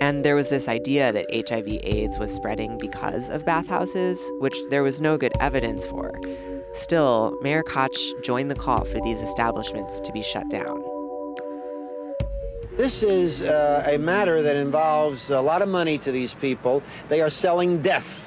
And 0.00 0.24
there 0.24 0.34
was 0.34 0.50
this 0.50 0.68
idea 0.68 1.12
that 1.12 1.26
HIV 1.48 1.68
AIDS 1.82 2.18
was 2.18 2.30
spreading 2.30 2.78
because 2.78 3.30
of 3.30 3.44
bathhouses, 3.44 4.20
which 4.40 4.56
there 4.70 4.82
was 4.82 5.00
no 5.00 5.16
good 5.16 5.32
evidence 5.40 5.86
for. 5.86 6.12
Still, 6.72 7.36
Mayor 7.40 7.62
Koch 7.62 7.96
joined 8.22 8.50
the 8.50 8.54
call 8.54 8.84
for 8.84 9.00
these 9.00 9.22
establishments 9.22 10.00
to 10.00 10.12
be 10.12 10.22
shut 10.22 10.48
down. 10.50 10.84
This 12.76 13.02
is 13.02 13.40
uh, 13.40 13.84
a 13.86 13.96
matter 13.96 14.42
that 14.42 14.56
involves 14.56 15.30
a 15.30 15.40
lot 15.40 15.62
of 15.62 15.68
money 15.68 15.96
to 15.98 16.12
these 16.12 16.34
people. 16.34 16.82
They 17.08 17.22
are 17.22 17.30
selling 17.30 17.80
death 17.80 18.26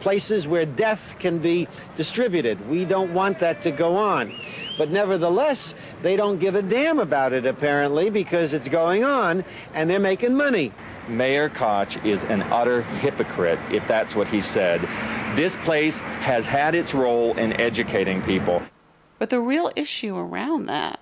places 0.00 0.48
where 0.48 0.66
death 0.66 1.16
can 1.18 1.38
be 1.38 1.68
distributed. 1.94 2.68
We 2.68 2.84
don't 2.84 3.14
want 3.14 3.38
that 3.40 3.62
to 3.62 3.70
go 3.70 3.96
on. 3.96 4.32
But 4.80 4.90
nevertheless, 4.90 5.74
they 6.00 6.16
don't 6.16 6.38
give 6.38 6.54
a 6.54 6.62
damn 6.62 7.00
about 7.00 7.34
it, 7.34 7.44
apparently, 7.44 8.08
because 8.08 8.54
it's 8.54 8.66
going 8.66 9.04
on 9.04 9.44
and 9.74 9.90
they're 9.90 9.98
making 10.00 10.34
money. 10.34 10.72
Mayor 11.06 11.50
Koch 11.50 12.02
is 12.02 12.24
an 12.24 12.40
utter 12.44 12.80
hypocrite, 12.80 13.58
if 13.70 13.86
that's 13.86 14.16
what 14.16 14.26
he 14.26 14.40
said. 14.40 14.80
This 15.36 15.54
place 15.54 15.98
has 15.98 16.46
had 16.46 16.74
its 16.74 16.94
role 16.94 17.36
in 17.36 17.52
educating 17.60 18.22
people. 18.22 18.62
But 19.18 19.28
the 19.28 19.38
real 19.38 19.70
issue 19.76 20.16
around 20.16 20.64
that 20.68 20.98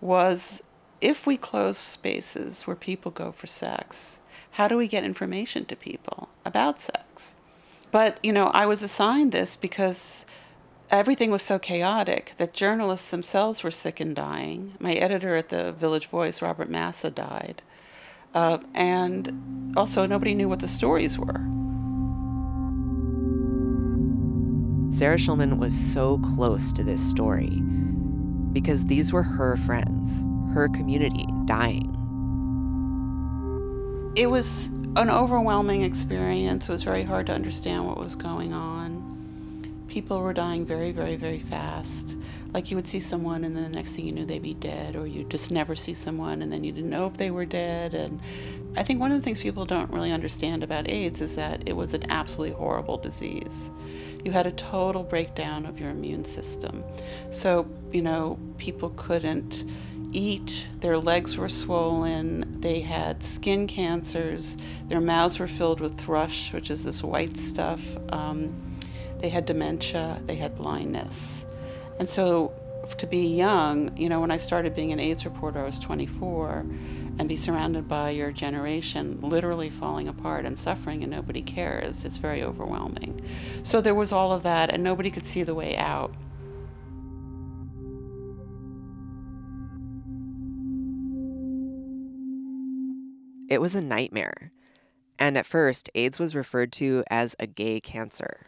was 0.00 0.62
if 1.00 1.26
we 1.26 1.36
close 1.36 1.78
spaces 1.78 2.62
where 2.62 2.76
people 2.76 3.10
go 3.10 3.32
for 3.32 3.48
sex, 3.48 4.20
how 4.52 4.68
do 4.68 4.76
we 4.76 4.86
get 4.86 5.02
information 5.02 5.64
to 5.64 5.74
people 5.74 6.28
about 6.44 6.80
sex? 6.80 7.34
But, 7.90 8.24
you 8.24 8.32
know, 8.32 8.52
I 8.54 8.66
was 8.66 8.82
assigned 8.82 9.32
this 9.32 9.56
because 9.56 10.26
everything 10.90 11.30
was 11.30 11.42
so 11.42 11.58
chaotic 11.58 12.32
that 12.36 12.52
journalists 12.52 13.10
themselves 13.10 13.62
were 13.62 13.70
sick 13.70 14.00
and 14.00 14.14
dying. 14.14 14.74
My 14.78 14.94
editor 14.94 15.36
at 15.36 15.48
the 15.48 15.72
Village 15.72 16.06
Voice, 16.06 16.42
Robert 16.42 16.70
Massa, 16.70 17.10
died. 17.10 17.62
Uh, 18.34 18.58
and 18.74 19.74
also, 19.76 20.06
nobody 20.06 20.34
knew 20.34 20.48
what 20.48 20.60
the 20.60 20.68
stories 20.68 21.18
were. 21.18 21.40
Sarah 24.90 25.16
Schulman 25.16 25.58
was 25.58 25.78
so 25.78 26.18
close 26.18 26.72
to 26.72 26.82
this 26.82 27.02
story 27.02 27.60
because 28.52 28.86
these 28.86 29.12
were 29.12 29.22
her 29.22 29.56
friends, 29.56 30.24
her 30.54 30.68
community 30.68 31.26
dying. 31.44 31.92
It 34.16 34.28
was 34.28 34.68
an 34.96 35.10
overwhelming 35.10 35.82
experience. 35.82 36.68
It 36.68 36.72
was 36.72 36.82
very 36.82 37.02
hard 37.02 37.26
to 37.26 37.34
understand 37.34 37.86
what 37.86 37.98
was 37.98 38.14
going 38.16 38.54
on. 38.54 39.05
People 39.88 40.20
were 40.20 40.32
dying 40.32 40.66
very, 40.66 40.92
very, 40.92 41.16
very 41.16 41.38
fast. 41.38 42.16
Like 42.52 42.70
you 42.70 42.76
would 42.76 42.88
see 42.88 43.00
someone, 43.00 43.44
and 43.44 43.56
then 43.56 43.64
the 43.64 43.68
next 43.68 43.92
thing 43.92 44.04
you 44.04 44.12
knew, 44.12 44.24
they'd 44.24 44.42
be 44.42 44.54
dead, 44.54 44.96
or 44.96 45.06
you'd 45.06 45.30
just 45.30 45.50
never 45.50 45.76
see 45.76 45.94
someone, 45.94 46.42
and 46.42 46.52
then 46.52 46.64
you 46.64 46.72
didn't 46.72 46.90
know 46.90 47.06
if 47.06 47.16
they 47.16 47.30
were 47.30 47.44
dead. 47.44 47.94
And 47.94 48.20
I 48.76 48.82
think 48.82 49.00
one 49.00 49.12
of 49.12 49.18
the 49.18 49.24
things 49.24 49.38
people 49.38 49.64
don't 49.64 49.90
really 49.90 50.12
understand 50.12 50.62
about 50.62 50.88
AIDS 50.90 51.20
is 51.20 51.36
that 51.36 51.62
it 51.66 51.74
was 51.74 51.94
an 51.94 52.10
absolutely 52.10 52.56
horrible 52.56 52.98
disease. 52.98 53.70
You 54.24 54.32
had 54.32 54.46
a 54.46 54.52
total 54.52 55.02
breakdown 55.02 55.66
of 55.66 55.78
your 55.78 55.90
immune 55.90 56.24
system. 56.24 56.82
So, 57.30 57.68
you 57.92 58.02
know, 58.02 58.38
people 58.58 58.92
couldn't 58.96 59.64
eat, 60.12 60.66
their 60.80 60.98
legs 60.98 61.36
were 61.36 61.48
swollen, 61.48 62.60
they 62.60 62.80
had 62.80 63.22
skin 63.22 63.66
cancers, 63.66 64.56
their 64.88 65.00
mouths 65.00 65.38
were 65.38 65.46
filled 65.46 65.80
with 65.80 65.98
thrush, 65.98 66.52
which 66.52 66.70
is 66.70 66.82
this 66.82 67.02
white 67.02 67.36
stuff. 67.36 67.80
Um, 68.10 68.52
they 69.18 69.28
had 69.28 69.46
dementia, 69.46 70.20
they 70.26 70.36
had 70.36 70.56
blindness. 70.56 71.46
And 71.98 72.08
so 72.08 72.52
to 72.98 73.06
be 73.06 73.26
young, 73.26 73.96
you 73.96 74.08
know, 74.08 74.20
when 74.20 74.30
I 74.30 74.36
started 74.36 74.74
being 74.74 74.92
an 74.92 75.00
AIDS 75.00 75.24
reporter, 75.24 75.60
I 75.60 75.64
was 75.64 75.78
24, 75.78 76.64
and 77.18 77.28
be 77.28 77.36
surrounded 77.36 77.88
by 77.88 78.10
your 78.10 78.30
generation 78.30 79.18
literally 79.22 79.70
falling 79.70 80.08
apart 80.08 80.44
and 80.44 80.58
suffering 80.58 81.02
and 81.02 81.10
nobody 81.10 81.42
cares, 81.42 82.04
it's 82.04 82.18
very 82.18 82.42
overwhelming. 82.42 83.20
So 83.62 83.80
there 83.80 83.94
was 83.94 84.12
all 84.12 84.32
of 84.32 84.42
that, 84.42 84.72
and 84.72 84.84
nobody 84.84 85.10
could 85.10 85.26
see 85.26 85.42
the 85.42 85.54
way 85.54 85.76
out. 85.76 86.14
It 93.48 93.60
was 93.60 93.74
a 93.74 93.80
nightmare. 93.80 94.52
And 95.18 95.38
at 95.38 95.46
first, 95.46 95.88
AIDS 95.94 96.18
was 96.18 96.34
referred 96.34 96.72
to 96.72 97.02
as 97.10 97.34
a 97.38 97.46
gay 97.46 97.80
cancer. 97.80 98.46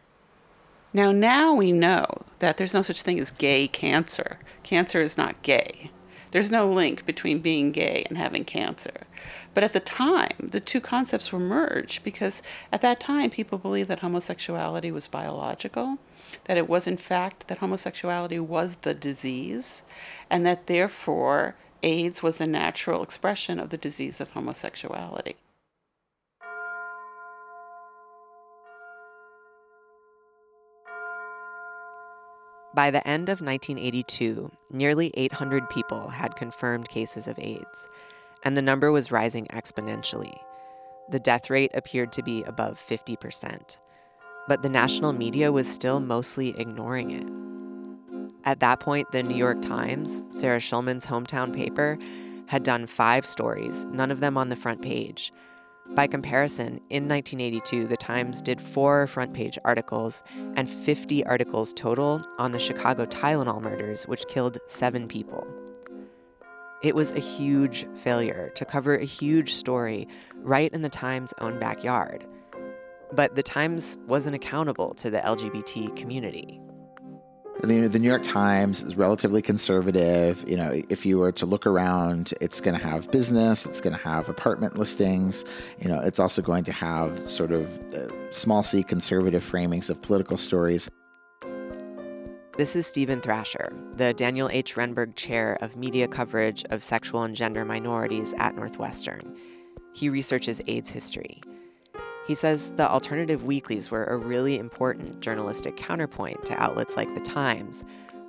Now, 0.91 1.11
now 1.11 1.53
we 1.53 1.71
know 1.71 2.05
that 2.39 2.57
there's 2.57 2.73
no 2.73 2.81
such 2.81 3.03
thing 3.03 3.19
as 3.19 3.31
gay 3.31 3.67
cancer. 3.67 4.39
Cancer 4.63 5.01
is 5.01 5.17
not 5.17 5.41
gay. 5.43 5.91
There's 6.31 6.51
no 6.51 6.69
link 6.69 7.05
between 7.05 7.39
being 7.39 7.71
gay 7.71 8.05
and 8.07 8.17
having 8.17 8.45
cancer. 8.45 9.07
But 9.53 9.63
at 9.63 9.73
the 9.73 9.79
time, 9.79 10.49
the 10.51 10.59
two 10.59 10.79
concepts 10.79 11.31
were 11.31 11.39
merged 11.39 12.03
because 12.03 12.41
at 12.71 12.81
that 12.81 12.99
time, 12.99 13.29
people 13.29 13.57
believed 13.57 13.89
that 13.89 13.99
homosexuality 13.99 14.91
was 14.91 15.07
biological, 15.07 15.97
that 16.45 16.57
it 16.57 16.69
was, 16.69 16.85
in 16.85 16.97
fact, 16.97 17.47
that 17.47 17.59
homosexuality 17.59 18.39
was 18.39 18.77
the 18.77 18.93
disease, 18.93 19.83
and 20.29 20.45
that 20.45 20.67
therefore 20.67 21.55
AIDS 21.81 22.21
was 22.21 22.39
a 22.39 22.47
natural 22.47 23.01
expression 23.01 23.59
of 23.59 23.69
the 23.69 23.77
disease 23.77 24.21
of 24.21 24.31
homosexuality. 24.31 25.35
By 32.79 32.91
the 32.91 33.05
end 33.05 33.27
of 33.27 33.41
1982, 33.41 34.49
nearly 34.71 35.11
800 35.17 35.69
people 35.69 36.07
had 36.07 36.37
confirmed 36.37 36.87
cases 36.87 37.27
of 37.27 37.37
AIDS, 37.37 37.89
and 38.43 38.55
the 38.55 38.61
number 38.61 38.89
was 38.89 39.11
rising 39.11 39.47
exponentially. 39.47 40.39
The 41.09 41.19
death 41.19 41.49
rate 41.49 41.71
appeared 41.73 42.13
to 42.13 42.23
be 42.23 42.41
above 42.43 42.79
50%, 42.79 43.79
but 44.47 44.61
the 44.61 44.69
national 44.69 45.11
media 45.11 45.51
was 45.51 45.67
still 45.67 45.99
mostly 45.99 46.57
ignoring 46.57 47.11
it. 47.11 47.27
At 48.45 48.61
that 48.61 48.79
point, 48.79 49.11
the 49.11 49.23
New 49.23 49.35
York 49.35 49.61
Times, 49.61 50.21
Sarah 50.31 50.61
Schulman's 50.61 51.05
hometown 51.05 51.53
paper, 51.53 51.99
had 52.45 52.63
done 52.63 52.87
five 52.87 53.25
stories, 53.25 53.83
none 53.87 54.09
of 54.09 54.21
them 54.21 54.37
on 54.37 54.47
the 54.47 54.55
front 54.55 54.81
page. 54.81 55.33
By 55.95 56.05
comparison, 56.05 56.79
in 56.89 57.07
1982, 57.07 57.87
the 57.87 57.97
Times 57.97 58.41
did 58.41 58.61
four 58.61 59.07
front 59.07 59.33
page 59.33 59.57
articles 59.65 60.23
and 60.55 60.69
50 60.69 61.25
articles 61.25 61.73
total 61.73 62.23
on 62.37 62.51
the 62.51 62.59
Chicago 62.59 63.05
Tylenol 63.05 63.61
murders, 63.61 64.07
which 64.07 64.27
killed 64.27 64.59
seven 64.67 65.07
people. 65.07 65.47
It 66.83 66.95
was 66.95 67.11
a 67.11 67.19
huge 67.19 67.87
failure 68.03 68.51
to 68.55 68.65
cover 68.65 68.95
a 68.95 69.03
huge 69.03 69.55
story 69.55 70.07
right 70.35 70.71
in 70.71 70.83
the 70.83 70.89
Times' 70.89 71.33
own 71.41 71.59
backyard. 71.59 72.25
But 73.11 73.35
the 73.35 73.43
Times 73.43 73.97
wasn't 74.07 74.35
accountable 74.35 74.93
to 74.93 75.09
the 75.09 75.19
LGBT 75.19 75.95
community. 75.97 76.61
The, 77.61 77.87
the 77.87 77.99
New 77.99 78.07
York 78.07 78.23
Times 78.23 78.83
is 78.83 78.95
relatively 78.95 79.41
conservative. 79.41 80.47
You 80.47 80.55
know, 80.55 80.81
if 80.87 81.05
you 81.05 81.19
were 81.19 81.33
to 81.33 81.45
look 81.45 81.67
around, 81.67 82.33
it's 82.39 82.61
going 82.61 82.79
to 82.79 82.85
have 82.85 83.11
business, 83.11 83.65
it's 83.65 83.81
going 83.81 83.95
to 83.95 84.01
have 84.01 84.29
apartment 84.29 84.77
listings. 84.77 85.43
You 85.77 85.89
know, 85.89 85.99
it's 85.99 86.19
also 86.19 86.41
going 86.41 86.63
to 86.63 86.71
have 86.71 87.19
sort 87.19 87.51
of 87.51 87.77
uh, 87.93 88.31
small 88.31 88.63
c 88.63 88.81
conservative 88.81 89.43
framings 89.43 89.89
of 89.89 90.01
political 90.01 90.37
stories. 90.37 90.89
This 92.55 92.77
is 92.77 92.87
Steven 92.87 93.19
Thrasher, 93.19 93.73
the 93.93 94.13
Daniel 94.13 94.49
H. 94.51 94.75
Renberg 94.75 95.15
Chair 95.15 95.57
of 95.61 95.75
Media 95.75 96.07
Coverage 96.07 96.63
of 96.69 96.81
Sexual 96.81 97.23
and 97.23 97.35
Gender 97.35 97.65
Minorities 97.65 98.33
at 98.37 98.55
Northwestern. 98.55 99.35
He 99.93 100.07
researches 100.07 100.61
AIDS 100.67 100.89
history. 100.89 101.41
He 102.29 102.35
says 102.35 102.69
the 102.75 102.87
alternative 102.87 103.43
weeklies 103.43 103.89
were 103.89 104.03
a 104.03 104.15
really 104.15 104.59
important 104.59 105.19
journalistic 105.19 105.75
counterpoint 105.75 106.45
to 106.45 106.61
outlets 106.61 106.95
like 106.95 107.11
The 107.15 107.21
Times, 107.21 107.83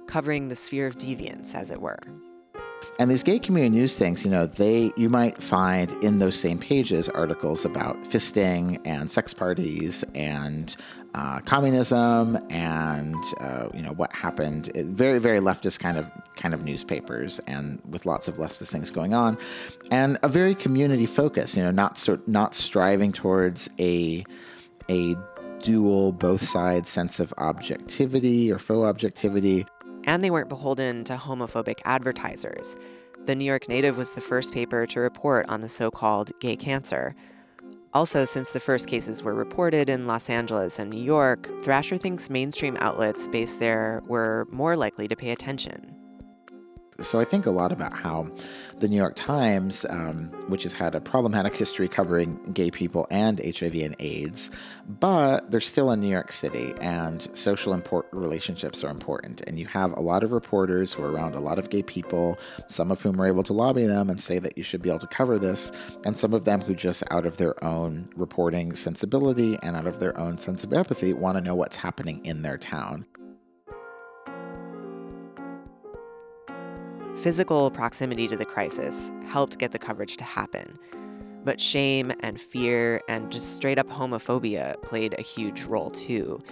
covering 0.06 0.48
the 0.48 0.56
sphere 0.56 0.86
of 0.86 0.96
deviance, 0.96 1.54
as 1.54 1.70
it 1.70 1.82
were. 1.82 1.98
And 2.98 3.10
these 3.10 3.22
gay 3.22 3.38
community 3.38 3.76
news 3.78 3.96
things, 3.96 4.24
you 4.24 4.30
know, 4.30 4.46
they 4.46 4.92
you 4.96 5.08
might 5.08 5.42
find 5.42 5.90
in 6.04 6.18
those 6.18 6.38
same 6.38 6.58
pages 6.58 7.08
articles 7.08 7.64
about 7.64 7.96
fisting 8.04 8.80
and 8.84 9.10
sex 9.10 9.32
parties 9.32 10.04
and 10.14 10.76
uh, 11.14 11.40
communism 11.40 12.38
and 12.50 13.16
uh, 13.40 13.68
you 13.74 13.82
know 13.82 13.92
what 13.92 14.12
happened. 14.12 14.70
Very 14.74 15.18
very 15.18 15.40
leftist 15.40 15.80
kind 15.80 15.98
of 15.98 16.10
kind 16.36 16.54
of 16.54 16.62
newspapers 16.62 17.40
and 17.46 17.80
with 17.88 18.06
lots 18.06 18.28
of 18.28 18.36
leftist 18.36 18.70
things 18.70 18.90
going 18.90 19.14
on, 19.14 19.38
and 19.90 20.18
a 20.22 20.28
very 20.28 20.54
community 20.54 21.06
focus. 21.06 21.56
You 21.56 21.62
know, 21.62 21.70
not 21.70 22.06
not 22.26 22.54
striving 22.54 23.12
towards 23.12 23.70
a 23.78 24.24
a 24.88 25.16
dual 25.62 26.12
both 26.12 26.42
sides 26.42 26.88
sense 26.88 27.20
of 27.20 27.32
objectivity 27.38 28.50
or 28.50 28.58
faux 28.58 28.88
objectivity. 28.88 29.66
And 30.10 30.24
they 30.24 30.30
weren't 30.32 30.48
beholden 30.48 31.04
to 31.04 31.14
homophobic 31.14 31.78
advertisers. 31.84 32.76
The 33.26 33.36
New 33.36 33.44
York 33.44 33.68
Native 33.68 33.96
was 33.96 34.10
the 34.10 34.20
first 34.20 34.52
paper 34.52 34.84
to 34.86 34.98
report 34.98 35.48
on 35.48 35.60
the 35.60 35.68
so 35.68 35.88
called 35.88 36.32
gay 36.40 36.56
cancer. 36.56 37.14
Also, 37.94 38.24
since 38.24 38.50
the 38.50 38.58
first 38.58 38.88
cases 38.88 39.22
were 39.22 39.36
reported 39.36 39.88
in 39.88 40.08
Los 40.08 40.28
Angeles 40.28 40.80
and 40.80 40.90
New 40.90 41.00
York, 41.00 41.48
Thrasher 41.62 41.96
thinks 41.96 42.28
mainstream 42.28 42.76
outlets 42.80 43.28
based 43.28 43.60
there 43.60 44.02
were 44.08 44.48
more 44.50 44.76
likely 44.76 45.06
to 45.06 45.14
pay 45.14 45.30
attention. 45.30 45.99
So 47.00 47.18
I 47.18 47.24
think 47.24 47.46
a 47.46 47.50
lot 47.50 47.72
about 47.72 47.94
how 47.94 48.30
the 48.78 48.88
New 48.88 48.96
York 48.96 49.14
Times, 49.14 49.86
um, 49.88 50.30
which 50.48 50.64
has 50.64 50.72
had 50.72 50.94
a 50.94 51.00
problematic 51.00 51.56
history 51.56 51.88
covering 51.88 52.38
gay 52.52 52.70
people 52.70 53.06
and 53.10 53.40
HIV 53.40 53.74
and 53.74 53.96
AIDS, 53.98 54.50
but 54.86 55.50
they're 55.50 55.60
still 55.60 55.90
in 55.92 56.00
New 56.00 56.08
York 56.08 56.30
City, 56.32 56.74
and 56.80 57.22
social 57.36 57.72
import- 57.72 58.08
relationships 58.12 58.84
are 58.84 58.90
important. 58.90 59.42
And 59.46 59.58
you 59.58 59.66
have 59.66 59.92
a 59.96 60.00
lot 60.00 60.24
of 60.24 60.32
reporters 60.32 60.92
who 60.92 61.02
are 61.02 61.10
around 61.10 61.34
a 61.34 61.40
lot 61.40 61.58
of 61.58 61.70
gay 61.70 61.82
people, 61.82 62.38
some 62.68 62.90
of 62.90 63.00
whom 63.00 63.20
are 63.20 63.26
able 63.26 63.42
to 63.44 63.52
lobby 63.52 63.86
them 63.86 64.10
and 64.10 64.20
say 64.20 64.38
that 64.38 64.58
you 64.58 64.64
should 64.64 64.82
be 64.82 64.90
able 64.90 64.98
to 65.00 65.06
cover 65.06 65.38
this, 65.38 65.72
and 66.04 66.16
some 66.16 66.34
of 66.34 66.44
them 66.44 66.60
who 66.60 66.74
just 66.74 67.02
out 67.10 67.24
of 67.24 67.36
their 67.38 67.62
own 67.64 68.08
reporting 68.16 68.74
sensibility 68.74 69.58
and 69.62 69.76
out 69.76 69.86
of 69.86 70.00
their 70.00 70.18
own 70.18 70.38
sense 70.38 70.64
of 70.64 70.72
empathy 70.72 71.12
want 71.12 71.38
to 71.38 71.40
know 71.40 71.54
what's 71.54 71.76
happening 71.76 72.24
in 72.24 72.42
their 72.42 72.58
town. 72.58 73.06
Physical 77.22 77.70
proximity 77.70 78.26
to 78.28 78.36
the 78.36 78.46
crisis 78.46 79.12
helped 79.26 79.58
get 79.58 79.72
the 79.72 79.78
coverage 79.78 80.16
to 80.16 80.24
happen. 80.24 80.78
But 81.44 81.60
shame 81.60 82.14
and 82.20 82.40
fear 82.40 83.02
and 83.10 83.30
just 83.30 83.56
straight 83.56 83.78
up 83.78 83.90
homophobia 83.90 84.80
played 84.80 85.14
a 85.18 85.22
huge 85.22 85.64
role 85.64 85.90
too. 85.90 86.42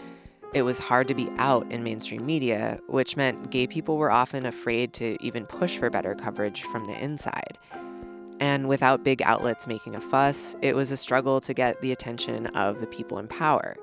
It 0.52 0.62
was 0.62 0.78
hard 0.78 1.08
to 1.08 1.14
be 1.14 1.30
out 1.38 1.72
in 1.72 1.82
mainstream 1.82 2.26
media, 2.26 2.80
which 2.86 3.16
meant 3.16 3.50
gay 3.50 3.66
people 3.66 3.96
were 3.96 4.10
often 4.10 4.44
afraid 4.44 4.92
to 4.94 5.16
even 5.24 5.46
push 5.46 5.78
for 5.78 5.88
better 5.88 6.14
coverage 6.14 6.62
from 6.64 6.84
the 6.84 7.02
inside. 7.02 7.56
And 8.38 8.68
without 8.68 9.02
big 9.02 9.22
outlets 9.22 9.66
making 9.66 9.94
a 9.94 10.02
fuss, 10.02 10.54
it 10.60 10.76
was 10.76 10.92
a 10.92 10.98
struggle 10.98 11.40
to 11.40 11.54
get 11.54 11.80
the 11.80 11.92
attention 11.92 12.46
of 12.48 12.80
the 12.80 12.86
people 12.86 13.18
in 13.18 13.26
power. 13.26 13.74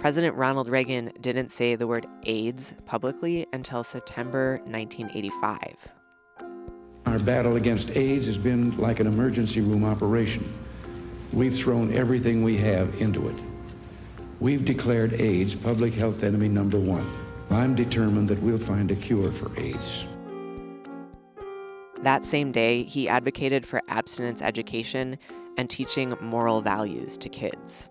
President 0.00 0.34
Ronald 0.34 0.70
Reagan 0.70 1.12
didn't 1.20 1.50
say 1.50 1.76
the 1.76 1.86
word 1.86 2.06
AIDS 2.22 2.74
publicly 2.86 3.46
until 3.52 3.84
September 3.84 4.58
1985. 4.64 5.74
Our 7.04 7.18
battle 7.18 7.56
against 7.56 7.94
AIDS 7.94 8.24
has 8.24 8.38
been 8.38 8.74
like 8.78 9.00
an 9.00 9.06
emergency 9.06 9.60
room 9.60 9.84
operation. 9.84 10.50
We've 11.34 11.54
thrown 11.54 11.92
everything 11.92 12.42
we 12.42 12.56
have 12.56 12.98
into 13.02 13.28
it. 13.28 13.36
We've 14.40 14.64
declared 14.64 15.12
AIDS 15.20 15.54
public 15.54 15.92
health 15.92 16.22
enemy 16.22 16.48
number 16.48 16.80
one. 16.80 17.06
I'm 17.50 17.74
determined 17.74 18.30
that 18.30 18.40
we'll 18.40 18.56
find 18.56 18.90
a 18.90 18.96
cure 18.96 19.30
for 19.30 19.50
AIDS. 19.60 20.06
That 22.02 22.24
same 22.24 22.52
day, 22.52 22.84
he 22.84 23.06
advocated 23.06 23.66
for 23.66 23.82
abstinence 23.88 24.40
education 24.40 25.18
and 25.58 25.68
teaching 25.68 26.14
moral 26.22 26.62
values 26.62 27.18
to 27.18 27.28
kids. 27.28 27.90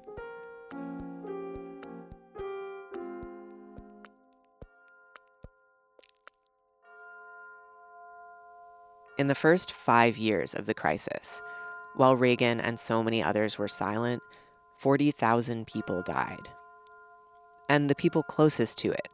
In 9.19 9.27
the 9.27 9.35
first 9.35 9.73
five 9.73 10.17
years 10.17 10.55
of 10.55 10.65
the 10.65 10.73
crisis, 10.73 11.43
while 11.95 12.15
Reagan 12.15 12.61
and 12.61 12.79
so 12.79 13.03
many 13.03 13.21
others 13.21 13.57
were 13.57 13.67
silent, 13.67 14.23
40,000 14.77 15.67
people 15.67 16.01
died. 16.03 16.47
And 17.67 17.89
the 17.89 17.95
people 17.95 18.23
closest 18.23 18.77
to 18.77 18.93
it, 18.93 19.09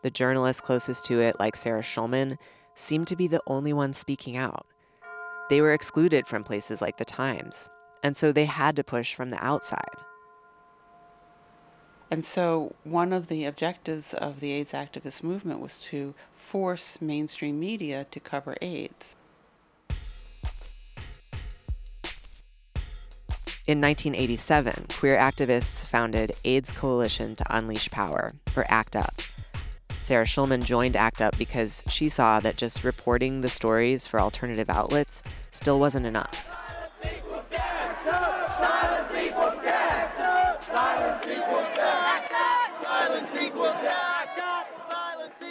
the 0.00 0.10
journalists 0.10 0.62
closest 0.62 1.04
to 1.04 1.20
it, 1.20 1.38
like 1.38 1.56
Sarah 1.56 1.82
Schulman, 1.82 2.38
seemed 2.74 3.06
to 3.08 3.16
be 3.16 3.28
the 3.28 3.42
only 3.46 3.74
ones 3.74 3.98
speaking 3.98 4.38
out. 4.38 4.64
They 5.50 5.60
were 5.60 5.74
excluded 5.74 6.26
from 6.26 6.42
places 6.42 6.80
like 6.80 6.96
the 6.96 7.04
Times, 7.04 7.68
and 8.02 8.16
so 8.16 8.32
they 8.32 8.46
had 8.46 8.76
to 8.76 8.82
push 8.82 9.14
from 9.14 9.28
the 9.28 9.44
outside. 9.44 9.84
And 12.10 12.24
so, 12.24 12.74
one 12.82 13.12
of 13.12 13.28
the 13.28 13.44
objectives 13.44 14.14
of 14.14 14.40
the 14.40 14.52
AIDS 14.52 14.72
activist 14.72 15.22
movement 15.22 15.60
was 15.60 15.82
to 15.90 16.14
force 16.32 17.02
mainstream 17.02 17.60
media 17.60 18.06
to 18.10 18.20
cover 18.20 18.56
AIDS. 18.62 19.16
In 23.70 23.80
1987, 23.80 24.86
queer 24.98 25.16
activists 25.16 25.86
founded 25.86 26.32
AIDS 26.44 26.72
Coalition 26.72 27.36
to 27.36 27.44
Unleash 27.56 27.88
Power, 27.88 28.32
or 28.56 28.66
ACT 28.68 28.96
UP. 28.96 29.22
Sarah 30.00 30.24
Schulman 30.24 30.64
joined 30.64 30.96
ACT 30.96 31.22
UP 31.22 31.38
because 31.38 31.84
she 31.88 32.08
saw 32.08 32.40
that 32.40 32.56
just 32.56 32.82
reporting 32.82 33.42
the 33.42 33.48
stories 33.48 34.08
for 34.08 34.18
alternative 34.18 34.68
outlets 34.68 35.22
still 35.52 35.78
wasn't 35.78 36.04
enough. 36.04 36.48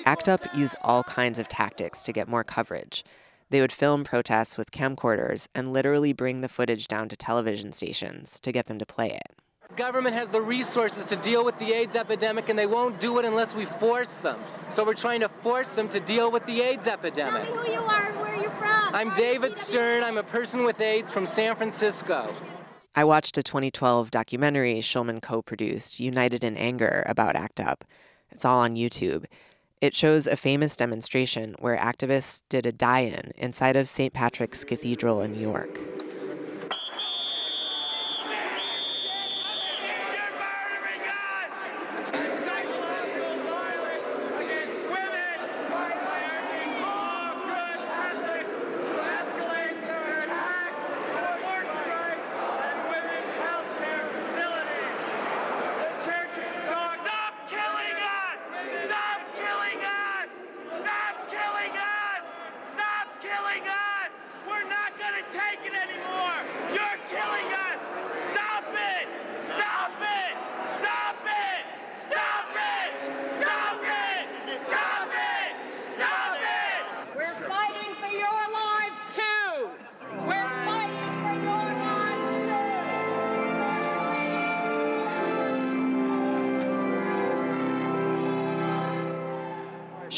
ACT 0.06 0.28
UP 0.28 0.58
used 0.58 0.76
all 0.82 1.04
kinds 1.04 1.40
of 1.40 1.48
tactics 1.48 2.04
to 2.04 2.12
get 2.12 2.28
more 2.28 2.44
coverage. 2.44 3.06
They 3.52 3.62
would 3.62 3.72
film 3.72 4.04
protests 4.04 4.58
with 4.58 4.72
camcorders 4.72 5.48
and 5.56 5.74
literally 5.74 6.14
bring 6.14 6.42
the 6.42 6.50
footage 6.50 6.88
down 6.88 7.10
to 7.10 7.18
television 7.18 7.72
stations 7.72 8.40
to 8.42 8.52
get 8.52 8.68
them 8.68 8.78
to 8.78 8.86
play 8.86 9.10
it. 9.10 9.36
The 9.70 9.76
government 9.76 10.16
has 10.16 10.30
the 10.30 10.42
resources 10.42 11.06
to 11.08 11.16
deal 11.16 11.44
with 11.44 11.58
the 11.58 11.74
AIDS 11.74 11.96
epidemic, 11.96 12.50
and 12.50 12.58
they 12.58 12.66
won't 12.66 13.00
do 13.00 13.18
it 13.20 13.26
unless 13.26 13.56
we 13.56 13.66
force 13.66 14.18
them. 14.18 14.40
So 14.68 14.84
we're 14.84 14.94
trying 14.94 15.22
to 15.22 15.30
force 15.30 15.70
them 15.70 15.90
to 15.90 16.00
deal 16.00 16.32
with 16.32 16.46
the 16.46 16.62
AIDS 16.62 16.88
epidemic. 16.88 17.44
Tell 17.44 17.56
me 17.56 17.68
who 17.68 17.72
you 17.74 17.80
are 17.80 18.10
and 18.10 18.20
where 18.20 18.36
you're 18.36 18.52
from. 18.52 18.96
I'm 18.96 19.14
David 19.14 19.58
Stern. 19.58 20.04
I'm 20.04 20.18
a 20.18 20.24
person 20.24 20.64
with 20.64 20.80
AIDS 20.82 21.12
from 21.12 21.26
San 21.26 21.56
Francisco. 21.56 22.34
I 22.96 23.04
watched 23.04 23.38
a 23.38 23.44
2012 23.44 24.12
documentary 24.12 24.80
Schulman 24.80 25.22
co 25.22 25.42
produced, 25.42 26.00
United 26.00 26.44
in 26.44 26.58
Anger, 26.58 27.04
about 27.06 27.36
ACT 27.36 27.60
UP. 27.60 27.86
It's 28.32 28.46
all 28.46 28.60
on 28.60 28.76
YouTube. 28.76 29.26
It 29.82 29.96
shows 29.96 30.28
a 30.28 30.36
famous 30.36 30.76
demonstration 30.76 31.56
where 31.60 31.78
activists 31.78 32.42
did 32.50 32.66
a 32.66 32.72
die 32.74 33.02
in 33.02 33.32
inside 33.38 33.78
of 33.78 33.88
St. 33.88 34.14
Patrick's 34.14 34.66
Cathedral 34.66 35.22
in 35.22 35.32
New 35.32 35.40
York. 35.40 35.99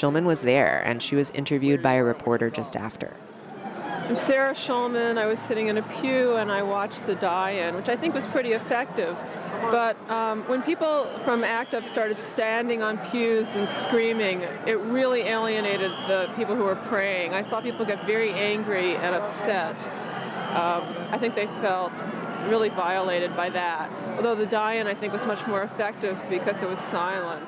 Schulman 0.01 0.25
was 0.25 0.41
there, 0.41 0.81
and 0.83 0.99
she 0.99 1.15
was 1.15 1.29
interviewed 1.29 1.83
by 1.83 1.93
a 1.93 2.03
reporter 2.03 2.49
just 2.49 2.75
after. 2.75 3.13
I'm 4.09 4.15
Sarah 4.15 4.55
Schulman. 4.55 5.19
I 5.19 5.27
was 5.27 5.37
sitting 5.37 5.67
in 5.67 5.77
a 5.77 5.83
pew 5.83 6.37
and 6.37 6.51
I 6.51 6.63
watched 6.63 7.05
the 7.05 7.13
die-in, 7.13 7.75
which 7.75 7.87
I 7.87 7.95
think 7.95 8.15
was 8.15 8.25
pretty 8.25 8.53
effective. 8.53 9.15
But 9.69 9.95
um, 10.09 10.41
when 10.49 10.63
people 10.63 11.05
from 11.23 11.43
ACT 11.43 11.75
UP 11.75 11.85
started 11.85 12.17
standing 12.17 12.81
on 12.81 12.97
pews 12.97 13.55
and 13.55 13.69
screaming, 13.69 14.41
it 14.65 14.79
really 14.79 15.21
alienated 15.21 15.91
the 16.07 16.31
people 16.35 16.55
who 16.55 16.63
were 16.63 16.75
praying. 16.75 17.35
I 17.35 17.43
saw 17.43 17.61
people 17.61 17.85
get 17.85 18.03
very 18.07 18.31
angry 18.31 18.95
and 18.95 19.13
upset. 19.13 19.79
Um, 20.57 20.95
I 21.11 21.17
think 21.19 21.35
they 21.35 21.47
felt 21.61 21.93
really 22.47 22.69
violated 22.69 23.35
by 23.37 23.51
that. 23.51 23.91
Although 24.17 24.33
the 24.33 24.47
die-in, 24.47 24.87
I 24.87 24.95
think, 24.95 25.13
was 25.13 25.27
much 25.27 25.45
more 25.45 25.61
effective 25.61 26.19
because 26.27 26.63
it 26.63 26.67
was 26.67 26.79
silent. 26.79 27.47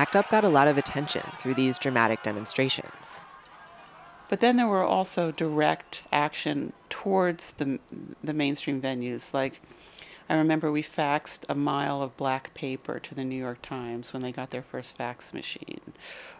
ACT 0.00 0.16
UP 0.16 0.30
got 0.30 0.44
a 0.44 0.48
lot 0.48 0.66
of 0.66 0.78
attention 0.78 1.22
through 1.38 1.52
these 1.52 1.78
dramatic 1.78 2.22
demonstrations. 2.22 3.20
But 4.30 4.40
then 4.40 4.56
there 4.56 4.66
were 4.66 4.82
also 4.82 5.30
direct 5.30 6.04
action 6.10 6.72
towards 6.88 7.50
the, 7.58 7.78
the 8.24 8.32
mainstream 8.32 8.80
venues. 8.80 9.34
Like, 9.34 9.60
I 10.30 10.36
remember 10.36 10.72
we 10.72 10.82
faxed 10.82 11.44
a 11.50 11.54
mile 11.54 12.00
of 12.00 12.16
black 12.16 12.54
paper 12.54 12.98
to 12.98 13.14
the 13.14 13.24
New 13.24 13.36
York 13.36 13.60
Times 13.60 14.14
when 14.14 14.22
they 14.22 14.32
got 14.32 14.52
their 14.52 14.62
first 14.62 14.96
fax 14.96 15.34
machine. 15.34 15.92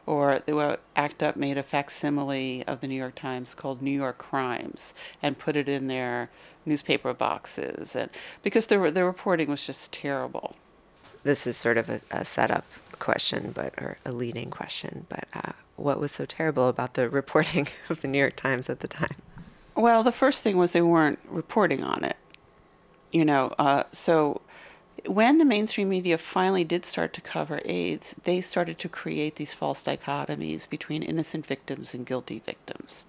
Or 0.06 0.38
they 0.38 0.54
were, 0.54 0.78
ACT 0.96 1.22
UP 1.22 1.36
made 1.36 1.58
a 1.58 1.62
facsimile 1.62 2.64
of 2.66 2.80
the 2.80 2.88
New 2.88 2.98
York 2.98 3.14
Times 3.14 3.52
called 3.52 3.82
New 3.82 3.90
York 3.90 4.16
Crimes 4.16 4.94
and 5.22 5.36
put 5.36 5.54
it 5.54 5.68
in 5.68 5.86
their 5.86 6.30
newspaper 6.64 7.12
boxes. 7.12 7.94
And 7.94 8.08
because 8.42 8.68
the, 8.68 8.90
the 8.90 9.04
reporting 9.04 9.50
was 9.50 9.66
just 9.66 9.92
terrible. 9.92 10.56
This 11.24 11.46
is 11.46 11.58
sort 11.58 11.76
of 11.76 11.90
a, 11.90 12.00
a 12.10 12.24
setup 12.24 12.64
question, 13.00 13.52
but 13.54 13.74
or 13.78 13.98
a 14.04 14.12
leading 14.12 14.50
question. 14.50 15.06
But 15.08 15.24
uh, 15.34 15.52
what 15.76 15.98
was 15.98 16.12
so 16.12 16.24
terrible 16.24 16.68
about 16.68 16.94
the 16.94 17.08
reporting 17.20 17.68
of 17.88 18.00
the 18.00 18.08
New 18.08 18.18
York 18.18 18.36
Times 18.36 18.70
at 18.70 18.80
the 18.80 18.88
time? 18.88 19.16
Well, 19.74 20.02
the 20.02 20.12
first 20.12 20.42
thing 20.44 20.56
was 20.56 20.72
they 20.72 20.82
weren't 20.82 21.18
reporting 21.28 21.82
on 21.82 22.04
it. 22.04 22.16
You 23.12 23.24
know, 23.24 23.54
uh, 23.58 23.84
so 23.90 24.40
when 25.06 25.38
the 25.38 25.44
mainstream 25.44 25.88
media 25.88 26.18
finally 26.18 26.64
did 26.64 26.84
start 26.84 27.12
to 27.14 27.20
cover 27.20 27.60
AIDS, 27.64 28.14
they 28.24 28.40
started 28.40 28.78
to 28.78 28.88
create 28.88 29.36
these 29.36 29.54
false 29.54 29.82
dichotomies 29.82 30.68
between 30.68 31.02
innocent 31.02 31.46
victims 31.46 31.94
and 31.94 32.06
guilty 32.06 32.40
victims. 32.44 33.06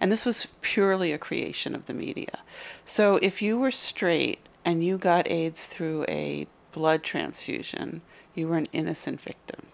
And 0.00 0.10
this 0.10 0.24
was 0.24 0.48
purely 0.62 1.12
a 1.12 1.18
creation 1.18 1.74
of 1.74 1.86
the 1.86 1.94
media. 1.94 2.38
So 2.86 3.16
if 3.16 3.42
you 3.42 3.58
were 3.58 3.70
straight 3.70 4.38
and 4.64 4.82
you 4.82 4.96
got 4.96 5.28
AIDS 5.28 5.66
through 5.66 6.06
a 6.08 6.46
blood 6.72 7.02
transfusion, 7.02 8.00
you 8.34 8.48
were 8.48 8.56
an 8.56 8.68
innocent 8.72 9.20
victim. 9.20 9.66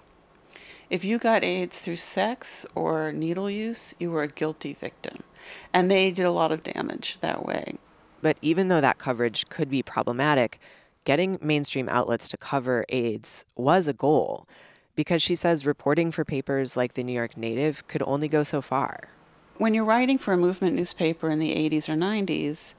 If 0.89 1.05
you 1.05 1.19
got 1.19 1.45
AIDS 1.45 1.81
through 1.81 1.97
sex 1.97 2.65
or 2.75 3.13
needle 3.13 3.51
use, 3.51 3.95
you 3.99 4.11
were 4.11 4.23
a 4.23 4.29
guilty 4.29 4.73
victim. 4.73 5.25
And 5.73 5.91
they 5.91 6.11
did 6.11 6.25
a 6.25 6.31
lot 6.31 6.53
of 6.53 6.63
damage 6.63 7.19
that 7.21 7.45
way. 7.45 7.75
But 8.23 8.37
even 8.41 8.69
though 8.69 8.81
that 8.81 8.99
coverage 8.99 9.49
could 9.49 9.69
be 9.69 9.83
problematic, 9.83 10.61
getting 11.05 11.39
mainstream 11.41 11.89
outlets 11.89 12.29
to 12.29 12.37
cover 12.37 12.85
AIDS 12.89 13.45
was 13.57 13.89
a 13.89 13.93
goal 13.93 14.47
because 14.95 15.23
she 15.23 15.35
says 15.35 15.67
reporting 15.67 16.11
for 16.11 16.25
papers 16.25 16.77
like 16.77 16.95
the 16.95 17.05
New 17.05 17.13
York 17.13 17.37
Native 17.37 17.87
could 17.87 18.03
only 18.07 18.29
go 18.29 18.43
so 18.43 18.63
far. 18.63 19.09
When 19.59 19.75
you're 19.75 19.85
writing 19.85 20.19
for 20.19 20.33
a 20.33 20.39
movement 20.39 20.75
newspaper 20.75 21.31
in 21.31 21.39
the 21.39 21.55
80s 21.55 21.89
or 21.89 21.95
90s, 21.95 22.75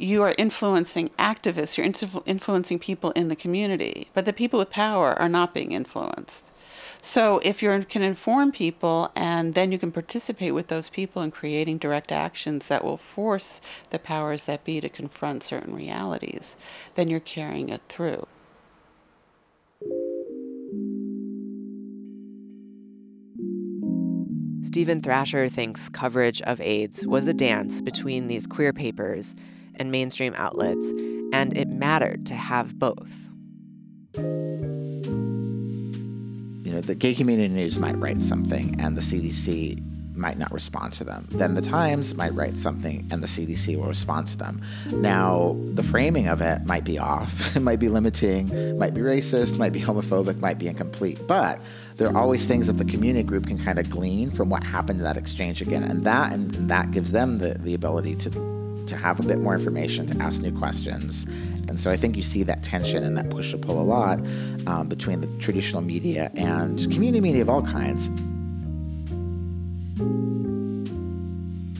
you 0.00 0.22
are 0.22 0.34
influencing 0.38 1.10
activists, 1.18 1.76
you're 1.76 2.22
influencing 2.26 2.78
people 2.78 3.10
in 3.12 3.28
the 3.28 3.36
community, 3.36 4.08
but 4.14 4.24
the 4.24 4.32
people 4.32 4.58
with 4.58 4.70
power 4.70 5.18
are 5.18 5.28
not 5.28 5.54
being 5.54 5.72
influenced. 5.72 6.50
So 7.02 7.40
if 7.42 7.62
you 7.62 7.84
can 7.88 8.02
inform 8.02 8.52
people 8.52 9.10
and 9.16 9.54
then 9.54 9.72
you 9.72 9.78
can 9.78 9.92
participate 9.92 10.54
with 10.54 10.68
those 10.68 10.88
people 10.88 11.22
in 11.22 11.30
creating 11.30 11.78
direct 11.78 12.12
actions 12.12 12.68
that 12.68 12.84
will 12.84 12.96
force 12.96 13.60
the 13.90 13.98
powers 13.98 14.44
that 14.44 14.64
be 14.64 14.80
to 14.80 14.88
confront 14.88 15.42
certain 15.42 15.74
realities, 15.74 16.56
then 16.94 17.08
you're 17.08 17.20
carrying 17.20 17.68
it 17.68 17.80
through. 17.88 18.26
Steven 24.62 25.00
Thrasher 25.00 25.48
thinks 25.48 25.88
coverage 25.88 26.42
of 26.42 26.60
AIDS 26.60 27.06
was 27.06 27.26
a 27.26 27.34
dance 27.34 27.80
between 27.80 28.28
these 28.28 28.46
queer 28.46 28.72
papers 28.72 29.34
and 29.80 29.90
mainstream 29.90 30.34
outlets, 30.36 30.92
and 31.32 31.56
it 31.56 31.68
mattered 31.68 32.26
to 32.26 32.34
have 32.34 32.78
both 32.78 33.30
you 36.70 36.76
know, 36.76 36.80
the 36.80 36.94
gay 36.94 37.14
community 37.14 37.52
news 37.52 37.80
might 37.80 37.98
write 37.98 38.22
something 38.22 38.80
and 38.80 38.96
the 38.96 39.00
CDC 39.00 39.84
might 40.16 40.38
not 40.38 40.52
respond 40.52 40.92
to 40.92 41.02
them. 41.02 41.26
Then 41.30 41.54
the 41.54 41.62
Times 41.62 42.14
might 42.14 42.34
write 42.34 42.56
something 42.56 43.08
and 43.10 43.22
the 43.22 43.26
CDC 43.26 43.76
will 43.76 43.88
respond 43.88 44.28
to 44.28 44.36
them. 44.36 44.62
Now, 44.92 45.56
the 45.74 45.82
framing 45.82 46.28
of 46.28 46.42
it 46.42 46.64
might 46.66 46.84
be 46.84 46.98
off, 46.98 47.56
it 47.56 47.60
might 47.60 47.80
be 47.80 47.88
limiting, 47.88 48.78
might 48.78 48.94
be 48.94 49.00
racist, 49.00 49.58
might 49.58 49.72
be 49.72 49.80
homophobic, 49.80 50.38
might 50.38 50.58
be 50.58 50.68
incomplete, 50.68 51.18
but 51.26 51.60
there 51.96 52.08
are 52.08 52.16
always 52.16 52.46
things 52.46 52.66
that 52.66 52.78
the 52.78 52.84
community 52.84 53.24
group 53.24 53.46
can 53.46 53.58
kind 53.58 53.78
of 53.78 53.90
glean 53.90 54.30
from 54.30 54.48
what 54.48 54.62
happened 54.62 55.00
in 55.00 55.04
that 55.04 55.16
exchange 55.16 55.60
again. 55.60 55.82
And 55.82 56.04
that 56.04 56.32
and 56.32 56.52
that 56.70 56.92
gives 56.92 57.12
them 57.12 57.38
the, 57.38 57.54
the 57.54 57.74
ability 57.74 58.14
to 58.16 58.49
to 58.86 58.96
have 58.96 59.20
a 59.20 59.22
bit 59.22 59.38
more 59.38 59.54
information, 59.54 60.06
to 60.06 60.22
ask 60.22 60.42
new 60.42 60.56
questions. 60.56 61.24
And 61.68 61.78
so 61.78 61.90
I 61.90 61.96
think 61.96 62.16
you 62.16 62.22
see 62.22 62.42
that 62.44 62.62
tension 62.62 63.04
and 63.04 63.16
that 63.16 63.30
push 63.30 63.52
to 63.52 63.58
pull 63.58 63.80
a 63.80 63.84
lot 63.84 64.20
um, 64.66 64.88
between 64.88 65.20
the 65.20 65.28
traditional 65.38 65.82
media 65.82 66.30
and 66.34 66.80
community 66.92 67.20
media 67.20 67.42
of 67.42 67.48
all 67.48 67.62
kinds. 67.62 68.08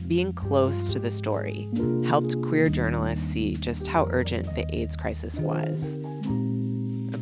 Being 0.07 0.33
close 0.33 0.91
to 0.93 0.99
the 0.99 1.11
story 1.11 1.69
helped 2.05 2.41
queer 2.41 2.69
journalists 2.69 3.25
see 3.25 3.55
just 3.55 3.87
how 3.87 4.07
urgent 4.11 4.55
the 4.55 4.65
AIDS 4.75 4.95
crisis 4.95 5.39
was. 5.39 5.97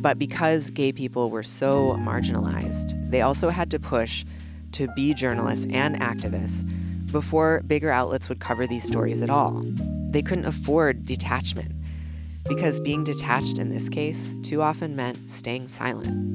But 0.00 0.18
because 0.18 0.70
gay 0.70 0.92
people 0.92 1.30
were 1.30 1.42
so 1.42 1.92
marginalized, 2.00 3.10
they 3.10 3.20
also 3.20 3.48
had 3.50 3.70
to 3.72 3.78
push 3.78 4.24
to 4.72 4.88
be 4.94 5.14
journalists 5.14 5.66
and 5.70 6.00
activists 6.00 6.68
before 7.10 7.62
bigger 7.66 7.90
outlets 7.90 8.28
would 8.28 8.40
cover 8.40 8.66
these 8.66 8.84
stories 8.84 9.22
at 9.22 9.30
all. 9.30 9.62
They 10.10 10.22
couldn't 10.22 10.46
afford 10.46 11.04
detachment, 11.04 11.72
because 12.48 12.80
being 12.80 13.04
detached 13.04 13.58
in 13.58 13.70
this 13.70 13.88
case 13.88 14.34
too 14.42 14.62
often 14.62 14.96
meant 14.96 15.30
staying 15.30 15.68
silent. 15.68 16.30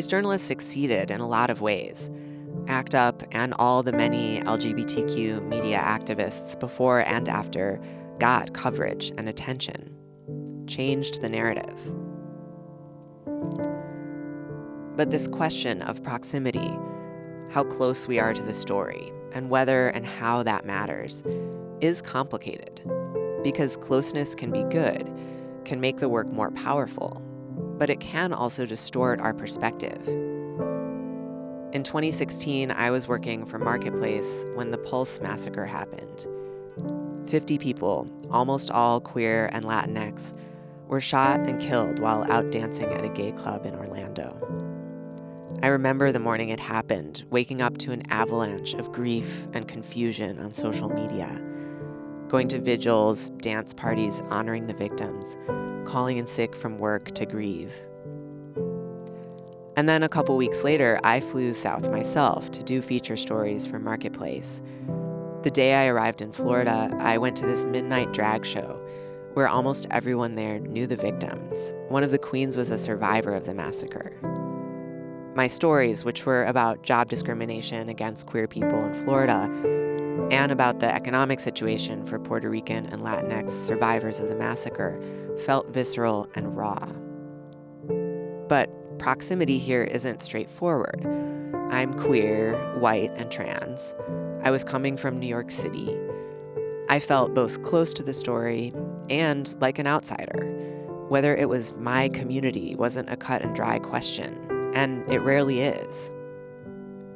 These 0.00 0.06
journalists 0.06 0.48
succeeded 0.48 1.10
in 1.10 1.20
a 1.20 1.28
lot 1.28 1.50
of 1.50 1.60
ways. 1.60 2.10
ACT 2.68 2.94
UP 2.94 3.22
and 3.32 3.52
all 3.58 3.82
the 3.82 3.92
many 3.92 4.40
LGBTQ 4.40 5.46
media 5.46 5.78
activists 5.78 6.58
before 6.58 7.00
and 7.00 7.28
after 7.28 7.78
got 8.18 8.54
coverage 8.54 9.12
and 9.18 9.28
attention, 9.28 9.94
changed 10.66 11.20
the 11.20 11.28
narrative. 11.28 11.78
But 14.96 15.10
this 15.10 15.28
question 15.28 15.82
of 15.82 16.02
proximity, 16.02 16.74
how 17.50 17.64
close 17.64 18.08
we 18.08 18.18
are 18.18 18.32
to 18.32 18.42
the 18.42 18.54
story, 18.54 19.12
and 19.34 19.50
whether 19.50 19.88
and 19.88 20.06
how 20.06 20.42
that 20.44 20.64
matters, 20.64 21.22
is 21.82 22.00
complicated 22.00 22.80
because 23.42 23.76
closeness 23.76 24.34
can 24.34 24.50
be 24.50 24.62
good, 24.74 25.12
can 25.66 25.78
make 25.78 25.98
the 25.98 26.08
work 26.08 26.32
more 26.32 26.50
powerful, 26.52 27.22
but 27.80 27.88
it 27.88 27.98
can 27.98 28.34
also 28.34 28.66
distort 28.66 29.22
our 29.22 29.32
perspective. 29.32 30.06
In 31.72 31.82
2016, 31.82 32.70
I 32.70 32.90
was 32.90 33.08
working 33.08 33.46
for 33.46 33.58
Marketplace 33.58 34.44
when 34.54 34.70
the 34.70 34.76
Pulse 34.76 35.18
massacre 35.20 35.64
happened. 35.64 36.26
50 37.30 37.56
people, 37.56 38.06
almost 38.30 38.70
all 38.70 39.00
queer 39.00 39.48
and 39.54 39.64
Latinx, 39.64 40.34
were 40.88 41.00
shot 41.00 41.40
and 41.40 41.58
killed 41.58 42.00
while 42.00 42.30
out 42.30 42.52
dancing 42.52 42.84
at 42.84 43.02
a 43.02 43.08
gay 43.08 43.32
club 43.32 43.64
in 43.64 43.74
Orlando. 43.74 44.36
I 45.62 45.68
remember 45.68 46.12
the 46.12 46.18
morning 46.18 46.50
it 46.50 46.60
happened, 46.60 47.24
waking 47.30 47.62
up 47.62 47.78
to 47.78 47.92
an 47.92 48.02
avalanche 48.10 48.74
of 48.74 48.92
grief 48.92 49.46
and 49.54 49.66
confusion 49.66 50.38
on 50.38 50.52
social 50.52 50.90
media, 50.90 51.40
going 52.28 52.48
to 52.48 52.60
vigils, 52.60 53.30
dance 53.38 53.72
parties 53.72 54.20
honoring 54.28 54.66
the 54.66 54.74
victims, 54.74 55.38
calling 55.86 56.16
in 56.16 56.26
sick 56.26 56.54
from 56.54 56.78
work 56.78 57.12
to 57.12 57.26
grieve. 57.26 57.72
And 59.76 59.88
then 59.88 60.02
a 60.02 60.08
couple 60.08 60.36
weeks 60.36 60.64
later, 60.64 61.00
I 61.04 61.20
flew 61.20 61.54
south 61.54 61.90
myself 61.90 62.50
to 62.52 62.62
do 62.62 62.82
feature 62.82 63.16
stories 63.16 63.66
for 63.66 63.78
Marketplace. 63.78 64.60
The 65.42 65.50
day 65.50 65.74
I 65.74 65.86
arrived 65.86 66.20
in 66.20 66.32
Florida, 66.32 66.94
I 66.98 67.16
went 67.18 67.36
to 67.38 67.46
this 67.46 67.64
midnight 67.64 68.12
drag 68.12 68.44
show 68.44 68.78
where 69.34 69.48
almost 69.48 69.86
everyone 69.90 70.34
there 70.34 70.58
knew 70.58 70.86
the 70.86 70.96
victims. 70.96 71.72
One 71.88 72.02
of 72.02 72.10
the 72.10 72.18
queens 72.18 72.56
was 72.56 72.70
a 72.70 72.78
survivor 72.78 73.32
of 73.32 73.44
the 73.44 73.54
massacre. 73.54 74.12
My 75.36 75.46
stories, 75.46 76.04
which 76.04 76.26
were 76.26 76.44
about 76.44 76.82
job 76.82 77.08
discrimination 77.08 77.88
against 77.88 78.26
queer 78.26 78.48
people 78.48 78.84
in 78.84 79.04
Florida 79.04 79.48
and 80.30 80.50
about 80.50 80.80
the 80.80 80.92
economic 80.92 81.40
situation 81.40 82.04
for 82.04 82.18
Puerto 82.18 82.50
Rican 82.50 82.86
and 82.86 83.02
Latinx 83.02 83.50
survivors 83.50 84.18
of 84.18 84.28
the 84.28 84.34
massacre, 84.34 85.00
felt 85.40 85.68
visceral 85.68 86.28
and 86.34 86.56
raw. 86.56 86.86
But 88.48 88.70
proximity 88.98 89.58
here 89.58 89.84
isn't 89.84 90.20
straightforward. 90.20 91.06
I'm 91.70 91.94
queer, 91.94 92.56
white, 92.78 93.12
and 93.16 93.30
trans. 93.30 93.94
I 94.42 94.50
was 94.50 94.64
coming 94.64 94.96
from 94.96 95.16
New 95.16 95.26
York 95.26 95.50
City. 95.50 95.96
I 96.88 96.98
felt 96.98 97.34
both 97.34 97.62
close 97.62 97.92
to 97.94 98.02
the 98.02 98.12
story 98.12 98.72
and 99.08 99.54
like 99.60 99.78
an 99.78 99.86
outsider. 99.86 100.46
Whether 101.08 101.36
it 101.36 101.48
was 101.48 101.72
my 101.74 102.08
community 102.08 102.74
wasn't 102.76 103.10
a 103.10 103.16
cut 103.16 103.42
and 103.42 103.54
dry 103.54 103.78
question, 103.78 104.36
and 104.74 105.08
it 105.10 105.18
rarely 105.20 105.60
is. 105.60 106.10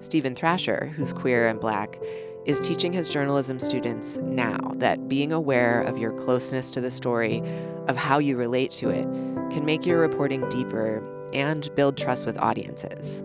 Steven 0.00 0.34
Thrasher, 0.34 0.92
who's 0.94 1.12
queer 1.12 1.48
and 1.48 1.60
black, 1.60 1.98
is 2.46 2.61
teaching 2.61 2.92
his 2.92 3.09
journalism 3.09 3.59
students 3.59 4.18
now 4.18 4.59
that 4.76 5.09
being 5.09 5.33
aware 5.33 5.83
of 5.83 5.98
your 5.98 6.12
closeness 6.12 6.70
to 6.72 6.80
the 6.80 6.90
story, 6.90 7.42
of 7.88 7.96
how 7.96 8.18
you 8.18 8.37
relate 8.37 8.70
to 8.70 8.90
it, 8.90 9.04
can 9.50 9.64
make 9.64 9.87
your 9.87 9.98
reporting 9.98 10.46
deeper 10.48 11.02
and 11.33 11.74
build 11.74 11.96
trust 11.96 12.26
with 12.26 12.38
audiences. 12.38 13.22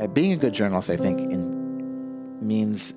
Uh, 0.00 0.06
being 0.08 0.32
a 0.32 0.36
good 0.36 0.52
journalist, 0.52 0.90
I 0.90 0.96
think, 0.96 1.20
in, 1.20 2.46
means 2.46 2.94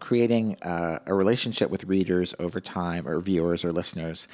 creating 0.00 0.56
uh, 0.62 1.00
a 1.06 1.14
relationship 1.14 1.70
with 1.70 1.84
readers 1.84 2.34
over 2.38 2.60
time, 2.60 3.06
or 3.08 3.20
viewers 3.20 3.64
or 3.64 3.72
listeners, 3.72 4.28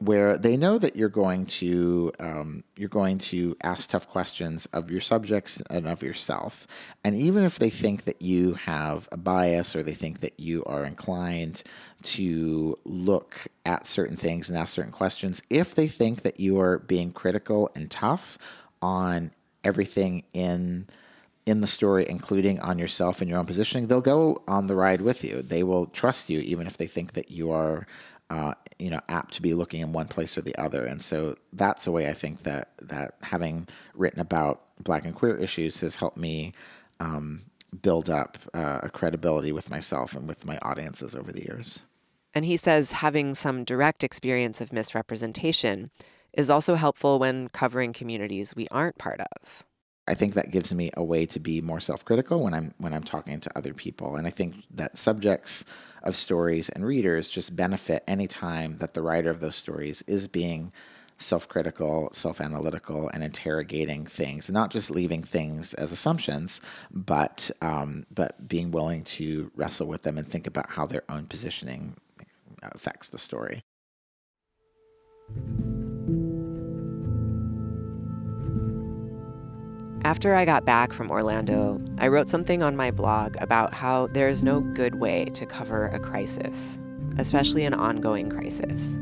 where 0.00 0.38
they 0.38 0.56
know 0.56 0.78
that 0.78 0.96
you're 0.96 1.10
going 1.10 1.44
to 1.44 2.10
um, 2.18 2.64
you're 2.74 2.88
going 2.88 3.18
to 3.18 3.54
ask 3.62 3.90
tough 3.90 4.08
questions 4.08 4.66
of 4.72 4.90
your 4.90 5.00
subjects 5.00 5.62
and 5.68 5.86
of 5.86 6.02
yourself, 6.02 6.66
and 7.04 7.14
even 7.14 7.44
if 7.44 7.58
they 7.58 7.70
think 7.70 8.04
that 8.04 8.20
you 8.22 8.54
have 8.54 9.08
a 9.12 9.18
bias 9.18 9.76
or 9.76 9.82
they 9.82 9.94
think 9.94 10.20
that 10.20 10.40
you 10.40 10.64
are 10.64 10.84
inclined 10.84 11.62
to 12.02 12.76
look 12.84 13.46
at 13.66 13.84
certain 13.84 14.16
things 14.16 14.48
and 14.48 14.56
ask 14.56 14.74
certain 14.74 14.90
questions, 14.90 15.42
if 15.50 15.74
they 15.74 15.86
think 15.86 16.22
that 16.22 16.40
you 16.40 16.58
are 16.58 16.78
being 16.78 17.12
critical 17.12 17.70
and 17.74 17.90
tough 17.90 18.38
on 18.80 19.30
everything 19.62 20.24
in 20.32 20.88
in 21.44 21.60
the 21.60 21.66
story, 21.66 22.06
including 22.08 22.58
on 22.60 22.78
yourself 22.78 23.20
and 23.20 23.28
your 23.28 23.38
own 23.38 23.46
positioning, 23.46 23.88
they'll 23.88 24.00
go 24.00 24.42
on 24.48 24.66
the 24.66 24.74
ride 24.74 25.00
with 25.02 25.22
you. 25.24 25.42
They 25.42 25.62
will 25.62 25.86
trust 25.86 26.30
you, 26.30 26.40
even 26.40 26.66
if 26.66 26.76
they 26.78 26.86
think 26.86 27.12
that 27.12 27.30
you 27.30 27.50
are 27.50 27.86
uh, 28.30 28.54
you 28.80 28.90
know 28.90 29.00
apt 29.08 29.34
to 29.34 29.42
be 29.42 29.54
looking 29.54 29.80
in 29.80 29.92
one 29.92 30.08
place 30.08 30.36
or 30.36 30.40
the 30.40 30.56
other. 30.56 30.84
And 30.84 31.02
so 31.02 31.36
that's 31.52 31.84
the 31.84 31.92
way 31.92 32.08
i 32.08 32.14
think 32.14 32.42
that 32.42 32.72
that 32.80 33.14
having 33.22 33.68
written 33.94 34.20
about 34.20 34.62
black 34.82 35.04
and 35.04 35.14
queer 35.14 35.36
issues 35.36 35.80
has 35.80 35.96
helped 35.96 36.16
me 36.16 36.52
um, 37.00 37.42
build 37.82 38.10
up 38.10 38.38
uh, 38.54 38.80
a 38.82 38.90
credibility 38.90 39.52
with 39.52 39.70
myself 39.70 40.14
and 40.14 40.26
with 40.26 40.44
my 40.44 40.58
audiences 40.62 41.14
over 41.14 41.32
the 41.32 41.42
years. 41.42 41.82
And 42.34 42.44
he 42.44 42.56
says 42.56 42.92
having 42.92 43.34
some 43.34 43.64
direct 43.64 44.04
experience 44.04 44.60
of 44.60 44.72
misrepresentation 44.72 45.90
is 46.32 46.48
also 46.48 46.76
helpful 46.76 47.18
when 47.18 47.48
covering 47.48 47.92
communities 47.92 48.54
we 48.54 48.68
aren't 48.68 48.98
part 48.98 49.20
of. 49.20 49.64
I 50.06 50.14
think 50.14 50.34
that 50.34 50.50
gives 50.50 50.72
me 50.74 50.90
a 50.94 51.04
way 51.04 51.26
to 51.26 51.38
be 51.38 51.60
more 51.60 51.80
self-critical 51.80 52.42
when 52.42 52.54
I'm 52.54 52.74
when 52.78 52.92
I'm 52.92 53.04
talking 53.04 53.38
to 53.40 53.50
other 53.56 53.74
people. 53.74 54.16
And 54.16 54.26
I 54.26 54.30
think 54.30 54.56
that 54.70 54.96
subjects 54.96 55.64
of 56.02 56.16
stories 56.16 56.68
and 56.68 56.84
readers 56.84 57.28
just 57.28 57.56
benefit 57.56 58.02
anytime 58.06 58.78
that 58.78 58.94
the 58.94 59.02
writer 59.02 59.30
of 59.30 59.40
those 59.40 59.56
stories 59.56 60.02
is 60.02 60.28
being 60.28 60.72
self-critical, 61.18 62.08
self-analytical, 62.12 63.10
and 63.10 63.22
interrogating 63.22 64.06
things, 64.06 64.48
and 64.48 64.54
not 64.54 64.70
just 64.70 64.90
leaving 64.90 65.22
things 65.22 65.74
as 65.74 65.92
assumptions, 65.92 66.60
but 66.90 67.50
um, 67.60 68.06
but 68.10 68.48
being 68.48 68.70
willing 68.70 69.04
to 69.04 69.50
wrestle 69.54 69.86
with 69.86 70.02
them 70.02 70.16
and 70.16 70.26
think 70.26 70.46
about 70.46 70.70
how 70.70 70.86
their 70.86 71.02
own 71.08 71.26
positioning 71.26 71.96
affects 72.62 73.08
the 73.08 73.18
story. 73.18 73.62
After 80.02 80.34
I 80.34 80.46
got 80.46 80.64
back 80.64 80.94
from 80.94 81.10
Orlando, 81.10 81.78
I 81.98 82.08
wrote 82.08 82.26
something 82.26 82.62
on 82.62 82.74
my 82.74 82.90
blog 82.90 83.36
about 83.38 83.74
how 83.74 84.06
there 84.06 84.30
is 84.30 84.42
no 84.42 84.60
good 84.60 84.94
way 84.94 85.26
to 85.34 85.44
cover 85.44 85.88
a 85.88 86.00
crisis, 86.00 86.80
especially 87.18 87.66
an 87.66 87.74
ongoing 87.74 88.30
crisis. 88.30 88.98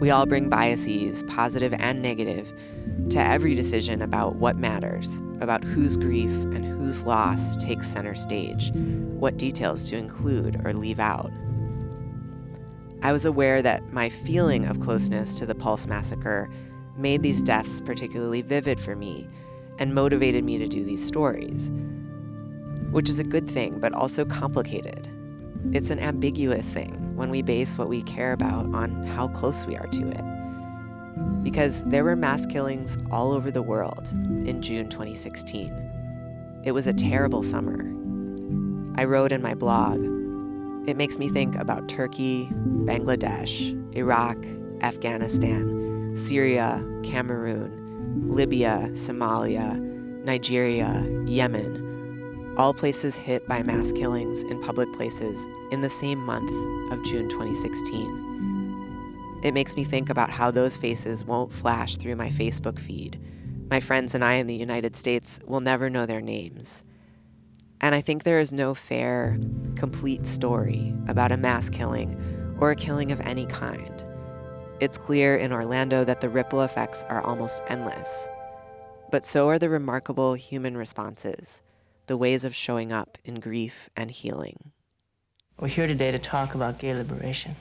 We 0.00 0.10
all 0.10 0.26
bring 0.26 0.48
biases, 0.48 1.22
positive 1.28 1.72
and 1.74 2.02
negative, 2.02 2.52
to 3.10 3.20
every 3.20 3.54
decision 3.54 4.02
about 4.02 4.34
what 4.36 4.56
matters, 4.56 5.22
about 5.40 5.62
whose 5.62 5.96
grief 5.96 6.32
and 6.32 6.64
whose 6.64 7.04
loss 7.04 7.54
takes 7.54 7.86
center 7.86 8.16
stage, 8.16 8.72
what 8.74 9.36
details 9.36 9.88
to 9.90 9.96
include 9.96 10.60
or 10.64 10.72
leave 10.72 10.98
out. 10.98 11.30
I 13.02 13.12
was 13.12 13.24
aware 13.24 13.62
that 13.62 13.92
my 13.92 14.08
feeling 14.08 14.66
of 14.66 14.80
closeness 14.80 15.36
to 15.36 15.46
the 15.46 15.54
Pulse 15.54 15.86
massacre 15.86 16.50
made 16.96 17.22
these 17.22 17.40
deaths 17.40 17.80
particularly 17.80 18.42
vivid 18.42 18.80
for 18.80 18.96
me 18.96 19.28
and 19.78 19.94
motivated 19.94 20.44
me 20.44 20.58
to 20.58 20.68
do 20.68 20.84
these 20.84 21.04
stories, 21.04 21.70
which 22.90 23.08
is 23.08 23.18
a 23.18 23.24
good 23.24 23.50
thing, 23.50 23.78
but 23.80 23.92
also 23.92 24.24
complicated. 24.24 25.08
It's 25.72 25.90
an 25.90 25.98
ambiguous 25.98 26.68
thing 26.68 27.16
when 27.16 27.30
we 27.30 27.42
base 27.42 27.78
what 27.78 27.88
we 27.88 28.02
care 28.02 28.32
about 28.32 28.74
on 28.74 29.06
how 29.06 29.28
close 29.28 29.66
we 29.66 29.76
are 29.76 29.86
to 29.86 30.08
it. 30.08 31.42
Because 31.44 31.82
there 31.84 32.04
were 32.04 32.16
mass 32.16 32.46
killings 32.46 32.98
all 33.10 33.32
over 33.32 33.50
the 33.50 33.62
world 33.62 34.08
in 34.46 34.60
June 34.62 34.88
2016. 34.88 36.62
It 36.64 36.72
was 36.72 36.86
a 36.86 36.92
terrible 36.92 37.42
summer. 37.42 37.78
I 39.00 39.04
wrote 39.04 39.32
in 39.32 39.42
my 39.42 39.54
blog, 39.54 40.00
it 40.86 40.96
makes 40.96 41.18
me 41.18 41.28
think 41.28 41.54
about 41.56 41.88
Turkey, 41.88 42.48
Bangladesh, 42.84 43.72
Iraq, 43.94 44.36
Afghanistan, 44.80 46.12
Syria, 46.16 46.84
Cameroon, 47.04 47.81
Libya, 48.32 48.88
Somalia, 48.92 49.78
Nigeria, 50.24 51.06
Yemen, 51.26 52.54
all 52.56 52.72
places 52.72 53.14
hit 53.14 53.46
by 53.46 53.62
mass 53.62 53.92
killings 53.92 54.42
in 54.44 54.58
public 54.62 54.90
places 54.94 55.46
in 55.70 55.82
the 55.82 55.90
same 55.90 56.18
month 56.18 56.50
of 56.92 57.04
June 57.04 57.28
2016. 57.28 59.40
It 59.44 59.52
makes 59.52 59.76
me 59.76 59.84
think 59.84 60.08
about 60.08 60.30
how 60.30 60.50
those 60.50 60.78
faces 60.78 61.26
won't 61.26 61.52
flash 61.52 61.98
through 61.98 62.16
my 62.16 62.30
Facebook 62.30 62.78
feed. 62.78 63.20
My 63.70 63.80
friends 63.80 64.14
and 64.14 64.24
I 64.24 64.34
in 64.34 64.46
the 64.46 64.54
United 64.54 64.96
States 64.96 65.38
will 65.44 65.60
never 65.60 65.90
know 65.90 66.06
their 66.06 66.22
names. 66.22 66.84
And 67.82 67.94
I 67.94 68.00
think 68.00 68.22
there 68.22 68.40
is 68.40 68.50
no 68.50 68.74
fair, 68.74 69.36
complete 69.76 70.26
story 70.26 70.94
about 71.06 71.32
a 71.32 71.36
mass 71.36 71.68
killing 71.68 72.16
or 72.58 72.70
a 72.70 72.76
killing 72.76 73.12
of 73.12 73.20
any 73.20 73.44
kind. 73.44 73.91
It's 74.82 74.98
clear 74.98 75.36
in 75.36 75.52
Orlando 75.52 76.02
that 76.02 76.20
the 76.20 76.28
ripple 76.28 76.62
effects 76.62 77.04
are 77.04 77.20
almost 77.20 77.62
endless. 77.68 78.26
But 79.12 79.24
so 79.24 79.48
are 79.48 79.56
the 79.56 79.68
remarkable 79.68 80.34
human 80.34 80.76
responses, 80.76 81.62
the 82.08 82.16
ways 82.16 82.44
of 82.44 82.52
showing 82.52 82.90
up 82.90 83.16
in 83.24 83.38
grief 83.38 83.88
and 83.96 84.10
healing. 84.10 84.72
We're 85.60 85.68
here 85.68 85.86
today 85.86 86.10
to 86.10 86.18
talk 86.18 86.56
about 86.56 86.80
gay 86.80 86.94
liberation. 86.94 87.54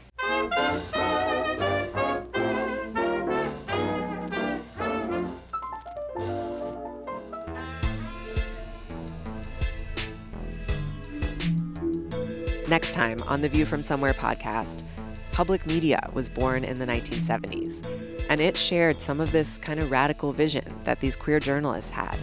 Next 12.67 12.93
time 12.93 13.19
on 13.27 13.41
the 13.41 13.49
View 13.49 13.67
from 13.67 13.84
Somewhere 13.84 14.13
podcast, 14.13 14.84
public 15.31 15.65
media 15.65 16.09
was 16.13 16.29
born 16.29 16.63
in 16.63 16.77
the 16.77 16.85
1970s, 16.85 17.85
and 18.29 18.41
it 18.41 18.57
shared 18.57 18.99
some 18.99 19.19
of 19.19 19.31
this 19.31 19.57
kind 19.57 19.79
of 19.79 19.91
radical 19.91 20.33
vision 20.33 20.65
that 20.83 20.99
these 20.99 21.15
queer 21.15 21.39
journalists 21.39 21.91
had 21.91 22.17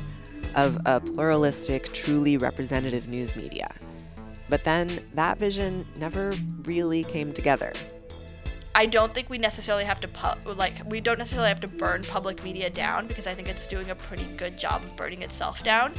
of 0.55 0.79
a 0.87 1.01
pluralistic, 1.01 1.93
truly 1.93 2.37
representative 2.37 3.09
news 3.09 3.37
media. 3.37 3.71
But 4.49 4.65
then 4.65 4.89
that 5.15 5.39
vision 5.39 5.87
never 5.99 6.33
really 6.63 7.05
came 7.05 7.33
together. 7.33 7.73
I 8.75 8.87
don't 8.87 9.13
think 9.13 9.29
we 9.29 9.39
necessarily 9.39 9.85
have 9.85 10.01
to 10.01 10.09
pu- 10.09 10.53
like 10.53 10.75
we 10.87 11.01
don't 11.01 11.19
necessarily 11.19 11.49
have 11.49 11.61
to 11.61 11.69
burn 11.69 12.03
public 12.05 12.45
media 12.45 12.71
down 12.71 13.09
because 13.09 13.27
I 13.27 13.35
think 13.35 13.49
it's 13.49 13.67
doing 13.67 13.91
a 13.91 13.95
pretty 13.95 14.25
good 14.37 14.59
job 14.59 14.83
of 14.85 14.97
burning 14.97 15.23
itself 15.23 15.65
down. 15.65 15.93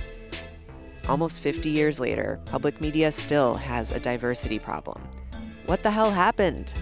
Almost 1.08 1.42
50 1.42 1.70
years 1.70 2.00
later, 2.00 2.40
public 2.46 2.80
media 2.80 3.12
still 3.12 3.56
has 3.56 3.92
a 3.92 4.00
diversity 4.00 4.60
problem. 4.60 5.02
What 5.66 5.84
the 5.84 5.92
hell 5.92 6.12
happened? 6.12 6.74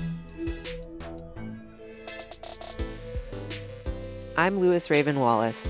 I'm 4.39 4.59
Lewis 4.59 4.91
Raven 4.91 5.19
Wallace. 5.19 5.67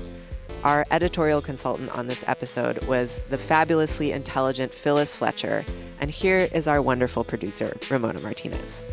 Our 0.62 0.84
editorial 0.90 1.40
consultant 1.40 1.90
on 1.96 2.06
this 2.06 2.22
episode 2.28 2.84
was 2.84 3.18
the 3.30 3.38
fabulously 3.38 4.12
intelligent 4.12 4.70
Phyllis 4.72 5.16
Fletcher, 5.16 5.64
and 6.02 6.10
here 6.10 6.50
is 6.52 6.68
our 6.68 6.82
wonderful 6.82 7.24
producer, 7.24 7.74
Ramona 7.88 8.20
Martinez. 8.20 8.84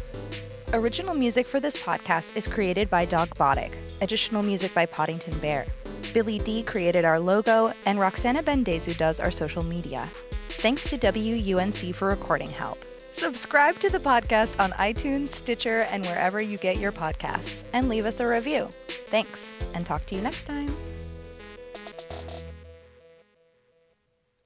Original 0.71 1.13
music 1.13 1.45
for 1.45 1.59
this 1.59 1.75
podcast 1.75 2.37
is 2.37 2.47
created 2.47 2.89
by 2.89 3.05
Dogbotic, 3.05 3.73
additional 3.99 4.43
music 4.43 4.73
by 4.73 4.85
Poddington 4.85 5.37
Bear. 5.39 5.65
Billy 6.13 6.39
D 6.39 6.63
created 6.63 7.03
our 7.03 7.19
logo, 7.19 7.73
and 7.85 7.99
Roxana 7.99 8.41
Bendezu 8.41 8.97
does 8.97 9.19
our 9.19 9.29
social 9.29 9.61
media. 9.61 10.07
Thanks 10.51 10.89
to 10.89 10.97
WUNC 10.97 11.93
for 11.93 12.07
recording 12.07 12.47
help. 12.47 12.81
Subscribe 13.17 13.79
to 13.79 13.89
the 13.89 13.99
podcast 13.99 14.59
on 14.59 14.71
iTunes, 14.73 15.29
Stitcher, 15.29 15.81
and 15.83 16.05
wherever 16.05 16.41
you 16.41 16.57
get 16.57 16.79
your 16.79 16.91
podcasts, 16.91 17.63
and 17.71 17.87
leave 17.87 18.05
us 18.05 18.19
a 18.19 18.27
review. 18.27 18.67
Thanks, 18.87 19.53
and 19.73 19.85
talk 19.85 20.05
to 20.07 20.15
you 20.15 20.21
next 20.21 20.43
time. 20.43 20.69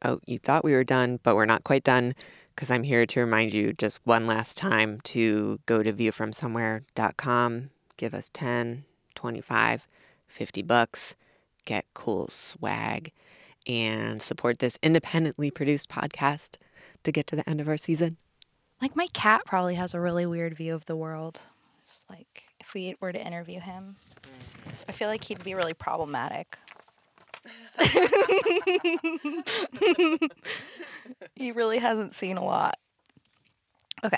Oh, 0.06 0.20
you 0.26 0.38
thought 0.38 0.64
we 0.64 0.74
were 0.74 0.84
done, 0.84 1.20
but 1.24 1.36
we're 1.36 1.46
not 1.46 1.64
quite 1.64 1.84
done. 1.84 2.14
because 2.56 2.70
I'm 2.70 2.84
here 2.84 3.06
to 3.06 3.20
remind 3.22 3.54
you 3.54 3.72
just 3.72 4.02
one 4.04 4.28
last 4.28 4.58
time 4.58 5.00
to 5.06 5.62
go 5.66 5.82
to 5.82 5.94
viewfromsomewhere.com, 5.94 7.70
give 7.96 8.14
us 8.14 8.30
10, 8.34 8.84
25, 9.16 9.88
50 10.28 10.62
bucks, 10.64 11.16
get 11.66 11.86
cool 11.94 12.28
swag, 12.28 13.14
and 13.66 14.22
support 14.22 14.60
this 14.60 14.78
independently 14.84 15.50
produced 15.50 15.88
podcast 15.90 16.58
to 17.06 17.14
get 17.14 17.28
to 17.28 17.38
the 17.38 17.50
end 17.50 17.62
of 17.62 17.70
our 17.70 17.78
season. 17.78 18.18
Like 18.82 18.96
my 18.96 19.08
cat 19.08 19.42
probably 19.46 19.76
has 19.76 19.94
a 19.94 20.00
really 20.00 20.26
weird 20.26 20.56
view 20.56 20.74
of 20.74 20.86
the 20.86 20.96
world. 20.96 21.42
It's 21.84 22.06
like 22.10 22.44
if 22.60 22.74
we 22.74 22.96
were 23.02 23.12
to 23.12 23.20
interview 23.20 23.60
him, 23.60 23.98
I 24.88 24.92
feel 24.92 25.08
like 25.08 25.24
he'd 25.24 25.44
be 25.44 25.54
really 25.54 25.74
problematic. 25.74 26.58
he 31.36 31.52
really 31.52 31.80
hasn't 31.80 32.14
seen 32.14 32.38
a 32.38 32.44
lot. 32.44 32.78
Okay. 34.04 34.18